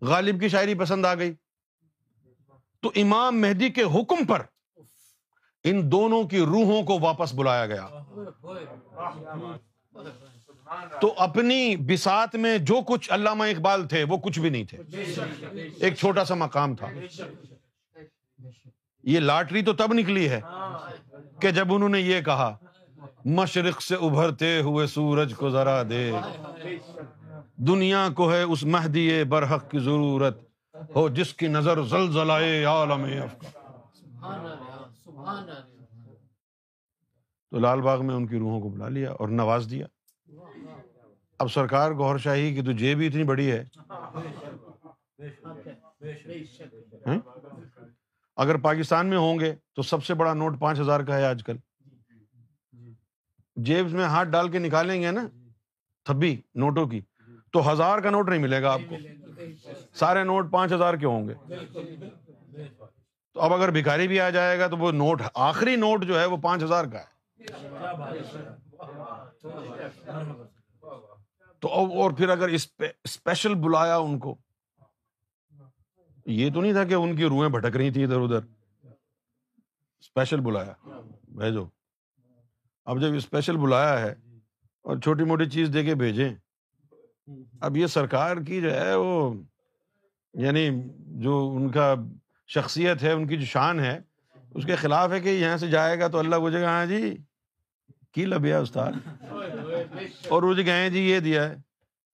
غالب 0.06 0.40
کی 0.40 0.48
شاعری 0.48 0.74
پسند 0.74 1.06
آ 1.06 1.14
گئی۔ 1.14 1.34
تو 2.80 2.90
امام 2.94 3.40
مہدی 3.40 3.70
کے 3.70 3.82
حکم 3.82 4.24
پر 4.24 4.42
ان 5.64 5.92
دونوں 5.92 6.24
کی 6.24 6.40
روحوں 6.40 6.82
کو 6.82 6.98
واپس 7.00 7.34
بلایا 7.34 7.66
گیا۔ 7.66 7.88
تو 11.00 11.14
اپنی 11.16 11.76
بسات 11.76 12.34
میں 12.34 12.58
جو 12.58 12.80
کچھ 12.86 13.12
علامہ 13.12 13.44
اقبال 13.44 13.88
تھے 13.88 14.04
وہ 14.04 14.16
کچھ 14.16 14.40
بھی 14.40 14.50
نہیں 14.50 14.64
تھے۔ 14.64 14.78
ایک 15.80 15.96
چھوٹا 15.96 16.24
سا 16.24 16.34
مقام 16.34 16.74
تھا۔ 16.74 16.88
یہ 19.02 19.20
لاٹری 19.20 19.62
تو 19.62 19.72
تب 19.72 19.92
نکلی 19.92 20.28
ہے 20.28 20.40
کہ 21.40 21.50
جب 21.50 21.74
انہوں 21.74 21.88
نے 21.88 22.00
یہ 22.00 22.20
کہا، 22.20 22.56
مشرق 23.24 23.82
سے 23.82 23.94
ابھرتے 23.94 24.60
ہوئے 24.60 24.86
سورج 24.86 25.34
کو 25.36 25.50
ذرا 25.50 25.82
دے 25.82 26.12
دنیا 27.56 28.08
کو 28.16 28.32
ہے 28.32 28.42
اس 28.42 28.64
مہدی 28.64 29.24
برحق 29.24 29.70
کی 29.70 29.78
ضرورت۔ 29.78 30.38
ہو 30.94 31.08
جس 31.08 31.34
کی 31.34 31.48
نظر 31.48 31.78
عالم 32.64 33.04
تو 37.50 37.58
لال 37.58 37.80
باغ 37.80 38.06
میں 38.06 38.14
ان 38.14 38.26
کی 38.26 38.38
روحوں 38.38 38.60
کو 38.60 38.68
بلا 38.68 38.88
لیا 38.88 39.12
اور 39.12 39.28
نواز 39.28 39.66
دیا۔ 39.70 39.86
اب 41.38 41.52
سرکار 41.52 41.90
گور 41.90 42.18
شاہی 42.18 42.54
کی 42.54 42.62
تو 42.62 42.72
جیب 42.72 42.98
بھی 42.98 43.06
اتنی 43.06 43.24
بڑی 43.24 43.50
ہے۔ 43.50 43.64
ہاں؟ 47.06 47.18
اگر 48.36 48.56
پاکستان 48.56 49.06
میں 49.06 49.18
ہوں 49.18 49.40
گے 49.40 49.54
تو 49.74 49.82
سب 49.82 50.04
سے 50.04 50.14
بڑا 50.14 50.34
نوٹ 50.34 50.60
پانچ 50.60 50.80
ہزار 50.80 51.00
کا 51.00 51.16
ہے 51.16 51.26
آج 51.26 51.44
کل۔ 51.44 51.56
جیب 53.56 53.90
میں 53.90 54.04
ہاتھ 54.04 54.28
ڈال 54.28 54.48
کے 54.50 54.58
نکالیں 54.58 55.02
گے 55.02 55.10
نا؟ 55.10 55.28
تھبی، 56.04 56.36
نوٹوں 56.54 56.86
کی۔ 56.86 57.00
تو 57.54 57.72
ہزار 57.72 57.98
کا 57.98 58.10
نوٹ 58.10 58.28
نہیں 58.28 58.38
ملے 58.38 58.62
گا 58.62 58.72
آپ 58.72 58.80
کو۔ 58.88 58.96
سارے 59.94 60.24
نوٹ 60.24 60.52
پانچ 60.52 60.72
ہزار 60.72 60.94
کے 60.94 61.06
ہوں 61.06 61.28
گے۔ 61.28 61.34
تو 63.34 63.40
اب 63.40 63.52
اگر 63.52 63.70
بھکاری 63.70 64.08
بھی 64.08 64.20
آ 64.20 64.30
جائے 64.30 64.58
گا 64.58 64.66
تو 64.66 64.76
وہ 64.76 64.92
نوٹ 64.92 65.22
آخری 65.34 65.76
نوٹ 65.76 66.04
جو 66.04 66.20
ہے 66.20 66.24
وہ 66.26 66.36
پانچ 66.36 66.62
ہزار 66.62 66.84
کا 66.84 67.00
ہے۔ 67.00 67.14
تو 71.60 71.68
اور 71.68 72.10
پھر 72.10 72.28
اگر 72.28 72.48
اسپیشل 73.04 73.54
بلایا 73.54 73.96
ان 73.96 74.18
کو 74.18 74.36
یہ 76.26 76.50
تو 76.54 76.60
نہیں 76.60 76.72
تھا 76.72 76.84
کہ 76.84 76.94
ان 76.94 77.16
کی 77.16 77.24
روحیں 77.24 77.48
بھٹک 77.48 77.76
رہی 77.76 77.90
تھی 77.90 78.04
ادھر 78.04 78.20
ادھر۔ 78.20 78.40
اسپیشل 80.00 80.40
بلایا 80.40 80.72
بھیجو۔ 81.28 81.66
اب 82.84 83.00
جب 83.00 83.14
اسپیشل 83.14 83.56
بلایا 83.56 84.00
ہے 84.00 84.14
اور 84.82 84.96
چھوٹی 84.96 85.24
موٹی 85.24 85.50
چیز 85.50 85.70
دے 85.74 85.84
کے 85.84 85.94
بھیجیں۔ 85.94 86.34
اب 87.60 87.76
یہ 87.76 87.86
سرکار 87.86 88.36
کی 88.36 88.60
جو 88.60 88.74
ہے 88.74 88.94
وہ 88.94 89.34
یعنی 90.34 90.70
جو 90.98 91.52
ان 91.56 91.70
کا 91.70 91.94
شخصیت 92.48 93.02
ہے، 93.02 93.12
ان 93.12 93.26
کی 93.26 93.36
جو 93.36 93.44
شان 93.44 93.80
ہے، 93.80 94.00
اس 94.54 94.64
کے 94.64 94.76
خلاف 94.76 95.12
ہے 95.12 95.20
کہ 95.20 95.28
یہاں 95.28 95.56
سے 95.56 95.68
جائے 95.68 96.00
گا 96.00 96.08
تو 96.08 96.18
اللہ 96.18 96.36
پوچھے 96.36 96.60
گا 96.60 96.68
ہاں 96.68 96.86
جی 96.86 97.16
کی 98.12 98.24
لبیا 98.24 98.58
استاد؟ 98.58 98.92
اور 100.28 100.42
وہ 100.42 100.54
جی 100.54 100.66
گئے 100.66 100.90
جی 100.90 101.00
یہ 101.00 101.20
دیا 101.20 101.48
ہے۔ 101.48 101.54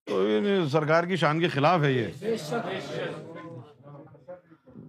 تو 0.07 0.27
سرکار 0.71 1.03
کی 1.03 1.15
شان 1.15 1.39
کے 1.39 1.47
خلاف 1.47 1.81
ہے 1.81 1.91
یہ۔ 1.91 2.35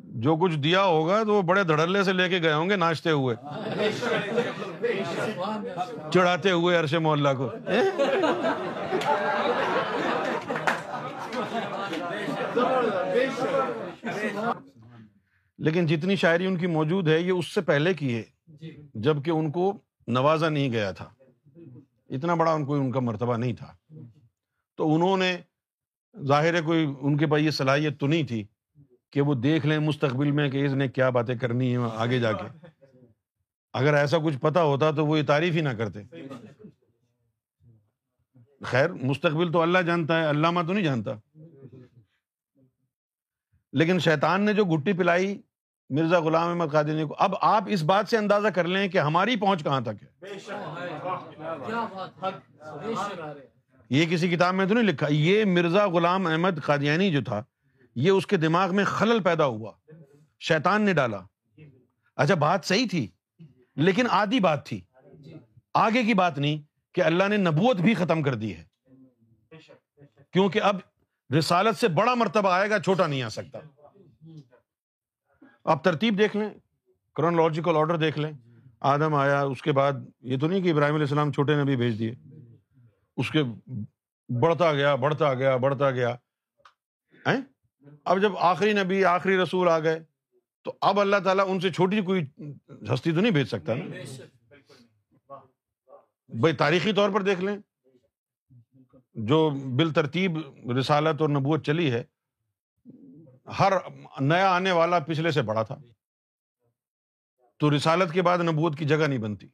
جو 0.04 0.36
کچھ 0.36 0.56
دیا 0.56 0.84
ہوگا 0.84 1.22
تو 1.22 1.34
وہ 1.34 1.42
بڑے 1.42 1.64
دھڑلے 1.64 2.04
سے 2.04 2.12
لے 2.12 2.28
کے 2.28 2.42
گئے 2.42 2.52
ہوں 2.52 2.70
گے 2.70 2.76
ناچتے 2.76 3.10
ہوئے۔ 3.10 3.36
چڑھاتے 6.10 6.50
ہوئے 6.50 6.76
عرش 6.76 6.94
محلہ 6.94 7.28
کو۔ 7.38 7.50
لیکن 15.58 15.86
جتنی 15.86 16.16
شاعری 16.16 16.46
ان 16.46 16.56
کی 16.56 16.66
موجود 16.66 17.08
ہے 17.08 17.20
یہ 17.20 17.32
اس 17.32 17.54
سے 17.54 17.60
پہلے 17.60 17.94
کی 17.94 18.14
ہے 18.16 18.22
جبکہ 18.94 19.30
ان 19.30 19.50
کو 19.50 19.78
نوازا 20.06 20.48
نہیں 20.48 20.72
گیا 20.72 20.90
تھا۔ 20.90 21.10
اتنا 22.10 22.34
بڑا 22.34 22.52
ان 22.52 22.64
کو 22.64 22.74
ان 22.74 22.92
کا 22.92 23.00
مرتبہ 23.00 23.36
نہیں 23.36 23.52
تھا۔ 23.52 23.74
تو 24.76 24.94
انہوں 24.94 25.16
نے 25.16 25.36
ظاہر 26.26 26.54
ہے 26.54 26.60
کوئی 26.60 26.86
ان 27.00 27.16
کے 27.16 27.26
پاس 27.26 27.42
یہ 27.42 27.50
صلاحیت 27.50 28.00
تو 28.00 28.06
نہیں 28.06 28.22
تھی 28.22 28.44
کہ 29.10 29.20
وہ 29.20 29.34
دیکھ 29.34 29.66
لیں 29.66 29.78
مستقبل 29.78 30.30
میں 30.30 30.48
کہ 30.48 30.66
اس 30.66 30.72
نے 30.72 30.88
کیا 30.88 31.10
باتیں 31.10 31.34
کرنی 31.34 31.76
ہے 31.76 31.78
آگے 31.94 32.18
جا 32.20 32.32
کے۔ 32.32 32.66
اگر 33.72 33.94
ایسا 33.94 34.18
کچھ 34.18 34.38
پتا 34.38 34.62
ہوتا 34.62 34.90
تو 34.90 35.06
وہ 35.06 35.18
یہ 35.18 35.22
تعریف 35.26 35.54
ہی 35.54 35.60
نہ 35.60 35.68
کرتے۔ 35.68 36.02
خیر 38.62 38.92
مستقبل 38.92 39.52
تو 39.52 39.62
اللہ 39.62 39.78
جانتا 39.78 40.20
ہے 40.20 40.30
علامہ 40.30 40.60
تو 40.66 40.72
نہیں 40.72 40.84
جانتا۔ 40.84 41.10
لیکن 43.72 43.98
شیطان 43.98 44.42
نے 44.42 44.52
جو 44.52 44.64
گٹی 44.64 44.92
پلائی 44.92 45.42
مرزا 45.90 46.20
غلام 46.20 46.48
احمد 46.48 46.72
قادری 46.72 47.04
کو 47.04 47.16
اب 47.18 47.34
آپ 47.40 47.64
اس 47.66 47.82
بات 47.82 48.08
سے 48.08 48.16
اندازہ 48.16 48.48
کر 48.48 48.64
لیں 48.64 48.88
کہ 48.88 48.98
ہماری 48.98 49.36
پہنچ 49.36 49.64
کہاں 49.64 49.80
تک 49.80 50.02
ہے؟ 50.02 50.28
یہ 53.90 54.06
کسی 54.06 54.28
کتاب 54.28 54.54
میں 54.54 54.66
تو 54.66 54.74
نہیں 54.74 54.84
لکھا 54.84 55.06
یہ 55.10 55.44
مرزا 55.44 55.88
غلام 55.88 56.26
احمد 56.26 56.62
قادیانی 56.64 57.12
جو 57.12 57.22
تھا 57.22 57.42
یہ 57.96 58.10
اس 58.10 58.26
کے 58.26 58.36
دماغ 58.36 58.76
میں 58.76 58.84
خلل 58.84 59.22
پیدا 59.22 59.44
ہوا۔ 59.44 59.72
شیطان 60.40 60.82
نے 60.82 60.92
ڈالا۔ 60.92 61.20
اچھا 62.16 62.34
بات 62.34 62.64
صحیح 62.64 62.86
تھی 62.90 63.08
لیکن 63.76 64.06
آدھی 64.10 64.40
بات 64.40 64.66
تھی۔ 64.66 64.80
آگے 65.74 66.02
کی 66.02 66.14
بات 66.14 66.38
نہیں 66.38 66.62
کہ 66.94 67.00
اللہ 67.00 67.28
نے 67.28 67.36
نبوت 67.36 67.76
بھی 67.76 67.94
ختم 67.94 68.22
کر 68.22 68.34
دی 68.34 68.56
ہے۔ 68.56 68.64
کیونکہ 70.32 70.62
اب 70.62 70.76
رسالت 71.38 71.78
سے 71.78 71.88
بڑا 71.88 72.14
مرتبہ 72.14 72.52
آئے 72.52 72.70
گا 72.70 72.78
چھوٹا 72.78 73.06
نہیں 73.06 73.22
آ 73.22 73.28
سکتا۔ 73.28 73.58
آپ 75.64 75.84
ترتیب 75.84 76.18
دیکھ 76.18 76.36
لیں 76.36 76.50
کرونالوجیکل 77.14 77.76
آرڈر 77.76 77.96
دیکھ 77.96 78.18
لیں۔ 78.18 78.32
آدم 78.80 79.14
آیا 79.14 79.42
اس 79.42 79.62
کے 79.62 79.72
بعد 79.72 79.92
یہ 80.20 80.38
تو 80.38 80.46
نہیں 80.46 80.62
کہ 80.62 80.70
ابراہیم 80.70 80.94
علیہ 80.94 81.04
السلام 81.04 81.32
چھوٹے 81.32 81.62
نبی 81.62 81.76
بھیج 81.76 81.98
دیے۔ 81.98 82.14
اس 83.16 83.30
کے 83.30 83.42
بڑھتا 84.28 84.72
گیا 84.72 84.94
بڑھتا 84.94 85.34
گیا 85.34 85.56
بڑھتا 85.56 85.90
گیا۔ 85.90 86.16
اب 88.04 88.20
جب 88.22 88.32
آخری 88.36 88.72
نبی 88.72 89.04
آخری 89.04 89.36
رسول 89.36 89.68
آ 89.68 89.78
گئے 89.78 90.00
تو 90.64 90.74
اب 90.80 91.00
اللہ 91.00 91.16
تعالیٰ 91.24 91.44
ان 91.48 91.60
سے 91.60 91.70
چھوٹی 91.70 92.02
کوئی 92.02 92.24
ہستی 92.94 93.12
تو 93.12 93.20
نہیں 93.20 93.32
بھیج 93.32 93.48
سکتا 93.48 93.74
نا؟ 93.74 93.84
بھائی 96.28 96.56
تاریخی 96.56 96.92
طور 96.92 97.10
پر 97.10 97.22
دیکھ 97.22 97.40
لیں۔ 97.40 97.56
جو 99.14 99.50
بال 99.50 99.92
ترتیب 99.92 100.38
رسالت 100.70 101.20
اور 101.20 101.28
نبوت 101.28 101.66
چلی 101.66 101.92
ہے، 101.92 102.04
ہر 103.58 103.72
نیا 104.20 104.50
آنے 104.50 104.72
والا 104.72 104.98
پچھلے 104.98 105.30
سے 105.30 105.42
بڑا 105.42 105.62
تھا۔ 105.62 105.76
تو 107.58 107.76
رسالت 107.76 108.12
کے 108.12 108.22
بعد 108.22 108.38
نبوت 108.38 108.78
کی 108.78 108.84
جگہ 108.84 109.06
نہیں 109.06 109.18
بنتی۔ 109.18 109.48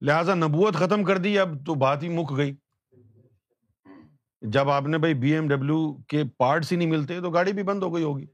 لہذا 0.00 0.34
نبوت 0.34 0.74
ختم 0.74 1.04
کر 1.04 1.18
دی، 1.18 1.38
اب 1.38 1.66
تو 1.66 1.74
بات 1.74 2.02
ہی 2.02 2.08
مک 2.08 2.36
گئی۔ 2.36 2.56
جب 4.40 4.70
آپ 4.70 4.82
نے 4.82 4.98
بھائی 4.98 5.14
بی 5.14 5.32
ایم 5.32 5.48
ڈبلو 5.48 5.96
کے 5.96 6.22
پارٹس 6.38 6.72
ہی 6.72 6.76
نہیں 6.76 6.90
ملتے 6.90 7.20
تو 7.20 7.30
گاڑی 7.30 7.52
بھی 7.52 7.62
بند 7.62 7.82
ہو 7.82 7.94
گئی 7.94 8.04
ہوگی۔ 8.04 8.26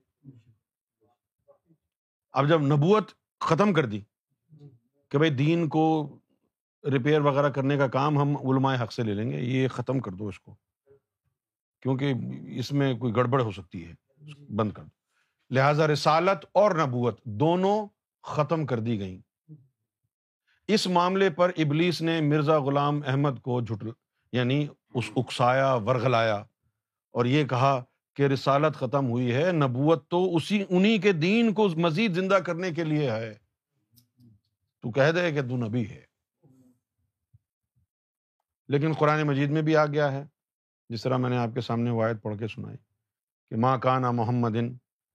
اب 2.32 2.48
جب 2.48 2.60
نبوت 2.60 3.10
ختم 3.40 3.72
کر 3.72 3.86
دی 3.86 4.00
کہ 5.08 5.18
بھائی 5.18 5.30
دین 5.30 5.68
کو 5.68 6.16
ریپیئر 6.84 7.20
وغیرہ 7.20 7.48
کرنے 7.48 7.76
کا 7.76 7.86
کام 7.86 8.18
ہم 8.18 8.36
علماء 8.36 8.82
حق 8.82 8.92
سے 8.92 9.02
لے 9.02 9.14
لیں 9.14 9.30
گے، 9.30 9.40
یہ 9.40 9.68
ختم 9.68 10.00
کر 10.00 10.12
دو 10.12 10.28
اس 10.28 10.40
کو۔ 10.40 10.54
کیونکہ 11.82 12.14
اس 12.46 12.72
میں 12.72 12.94
کوئی 12.94 13.16
گڑبڑ 13.16 13.42
ہو 13.42 13.50
سکتی 13.50 13.88
ہے 13.88 13.94
بند 14.54 14.72
کر 14.72 14.82
دو۔ 14.82 15.00
لہذا 15.54 15.86
رسالت 15.86 16.46
اور 16.52 16.70
نبوت 16.70 17.24
دونوں 17.24 17.86
ختم 18.22 18.66
کر 18.66 18.78
دی 18.78 18.98
گئی 18.98 19.20
اس 20.68 20.86
معاملے 20.86 21.30
پر 21.30 21.50
ابلیس 21.56 22.02
نے 22.02 22.20
مرزا 22.20 22.58
غلام 22.58 23.00
احمد 23.06 23.40
کو 23.42 23.60
جھٹ 23.60 23.84
یعنی 24.32 24.68
اس 24.94 25.10
اکسایا، 25.16 25.74
ورغلایا 25.74 26.44
اور 27.12 27.24
یہ 27.24 27.44
کہا 27.44 27.84
کہ 28.16 28.22
رسالت 28.22 28.76
ختم 28.76 29.10
ہوئی 29.10 29.34
ہے، 29.34 29.52
نبوت 29.52 30.08
تو 30.08 30.36
اسی 30.36 30.64
انہیں 30.70 30.98
کے 30.98 31.12
دین 31.12 31.52
کو 31.52 31.68
مزید 31.68 32.14
زندہ 32.14 32.34
کرنے 32.34 32.70
کے 32.70 32.84
لیے 32.84 33.10
ہے۔ 33.10 33.34
تو 34.82 34.90
کہہ 34.90 35.10
دے 35.10 35.32
کہ 35.32 35.42
تو 35.42 35.56
نبی 35.56 35.88
ہے۔ 35.88 36.09
لیکن 38.70 38.92
قرآن 38.92 39.22
مجید 39.22 39.50
میں 39.50 39.62
بھی 39.62 39.76
آ 39.76 39.86
گیا 39.86 40.12
ہے، 40.12 40.24
جس 40.88 41.02
طرح 41.02 41.16
میں 41.16 41.30
نے 41.30 41.36
آپ 41.36 41.48
کے 41.54 41.60
سامنے 41.60 41.90
وائد 41.90 42.16
پڑھ 42.22 42.38
کے 42.38 42.48
سنائی 42.48 42.76
کہ 43.50 43.56
ماں 43.56 43.78
کانا 43.78 44.10
محمد 44.10 44.56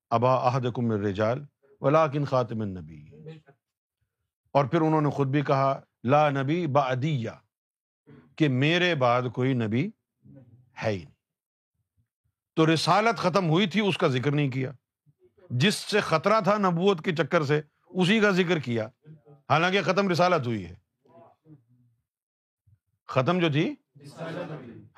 ابا 0.09 0.47
عہد 0.47 0.65
کم 0.75 0.91
رجال 0.91 1.45
ولاکن 1.81 2.25
خاتم 2.25 2.63
نبی 2.63 3.05
اور 4.51 4.65
پھر 4.65 4.81
انہوں 4.81 5.01
نے 5.01 5.09
خود 5.09 5.27
بھی 5.27 5.41
کہا، 5.41 5.81
لا 6.03 6.29
نبی 6.29 6.67
با 6.67 6.93
کہ 8.35 8.49
میرے 8.49 8.95
بعد 8.95 9.21
کوئی 9.33 9.53
نبی 9.53 9.89
ہے 10.83 10.89
ہی 10.89 10.97
نہیں۔ 10.97 11.13
تو 12.55 12.73
رسالت 12.73 13.17
ختم 13.17 13.49
ہوئی 13.49 13.67
تھی، 13.67 13.87
اس 13.87 13.97
کا 13.97 14.07
ذکر 14.07 14.31
نہیں 14.31 14.51
کیا۔ 14.51 14.71
جس 15.49 15.75
سے 15.75 15.99
خطرہ 15.99 16.41
تھا 16.41 16.57
نبوت 16.57 17.05
کے 17.05 17.15
چکر 17.15 17.43
سے، 17.43 17.61
اسی 17.87 18.19
کا 18.19 18.31
ذکر 18.31 18.59
کیا۔ 18.59 18.87
حالانکہ 19.49 19.81
ختم 19.81 20.09
رسالت 20.09 20.47
ہوئی 20.47 20.65
ہے۔ 20.65 20.84
ختم 23.07 23.39
جو 23.39 23.49
تھی؟ 23.49 23.75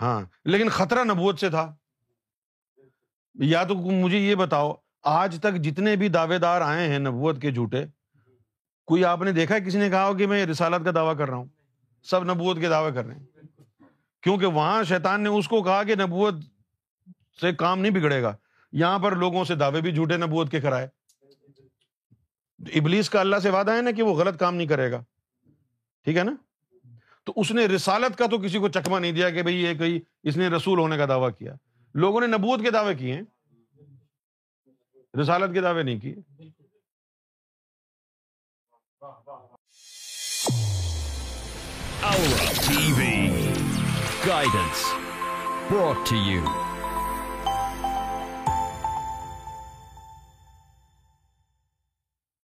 ہاں 0.02 0.22
لیکن 0.46 0.70
خطرہ 0.70 1.04
نبوت 1.04 1.40
سے 1.40 1.50
تھا۔ 1.50 1.76
یا 3.34 3.64
تو 3.64 3.76
مجھے 3.76 4.18
یہ 4.18 4.36
بتاؤ، 4.36 4.74
آج 5.04 5.40
تک 5.40 5.56
جتنے 5.56 5.96
بھی 5.96 6.10
دعوے 6.10 6.38
دار 6.38 6.62
آئے 6.62 6.88
ہیں 6.88 7.00
نبوت 7.00 7.42
کے 7.42 7.52
جھوٹے، 7.52 7.86
کوئی 8.86 9.06
آپ 9.06 9.22
نے 9.22 9.32
دیکھا 9.32 9.60
کسی 9.60 9.78
نے 9.78 9.90
کہا 9.90 10.08
ہو 10.08 10.18
کہ 10.18 10.28
میں 10.28 10.46
رسالت 10.46 10.86
کا 10.86 10.92
دعویٰ 10.96 11.18
کر 11.18 11.30
رہا 11.30 11.38
ہوں، 11.38 11.46
سب 12.04 12.24
نبوت 12.24 12.58
کے 12.60 12.70
دعوے 12.70 12.92
کر 12.92 13.06
رہے 13.06 13.16
ہیں۔ 13.16 13.26
کیونکہ 14.22 14.46
وہاں 14.46 14.84
شیطان 14.84 15.22
نے 15.22 15.30
اس 15.30 15.48
کو 15.48 15.64
کہا 15.64 15.84
کہ 15.84 15.96
نبوت 15.96 16.34
سے 17.42 17.54
کام 17.54 17.80
نہیں 17.80 17.92
بگڑے 17.92 18.22
گا۔ 18.22 18.36
یہاں 18.72 19.00
پر 19.00 19.16
لوگوں 19.16 19.46
سے 19.46 19.56
دعوے 19.56 19.82
بھی 19.82 19.92
جھوٹے 19.92 20.18
نبوت 20.18 20.52
کے 20.52 20.62
کرائے۔ 20.62 20.88
ابلیس 22.76 23.10
کا 23.10 23.20
اللہ 23.20 23.36
سے 23.36 23.50
وعدہ 23.50 23.72
ہے 23.72 23.82
نا 23.82 23.92
کہ 23.92 24.04
وہ 24.04 24.14
غلط 24.14 24.40
کام 24.40 24.56
نہیں 24.56 24.68
کرے 24.68 24.92
گا۔ 24.92 25.04
ٹھیک 26.04 26.18
ہے 26.18 26.24
نا؟ 26.24 26.32
تو 27.28 27.34
اس 27.36 27.52
نے 27.52 27.66
رسالت 27.66 28.18
کا 28.18 28.26
تو 28.28 28.38
کسی 28.38 28.60
کو 28.60 28.68
چکما 28.68 29.00
نہیں 29.00 29.12
دیا 29.12 29.30
کہ 29.30 29.42
بھائی 29.42 29.56
یہ 29.56 29.74
کہیں 29.74 30.00
اس 30.24 30.38
نے 30.38 30.48
رسول 30.48 30.80
ہونے 30.80 30.98
کا 30.98 31.06
دعویٰ 31.06 31.30
کیا۔ 31.40 31.56
لوگوں 31.94 32.22
نے 32.22 32.28
نبوت 32.28 32.62
کے 32.64 32.72
دعوے 32.72 32.96
کیے 32.96 33.22
رسالت 35.22 35.54
کے 35.54 35.62
دعوے 35.62 35.84
نہیں 35.84 36.00
کیے۔ 36.00 36.16
Guidance 44.28 44.94
brought 45.72 46.06
to 46.06 46.16
you 46.16 46.67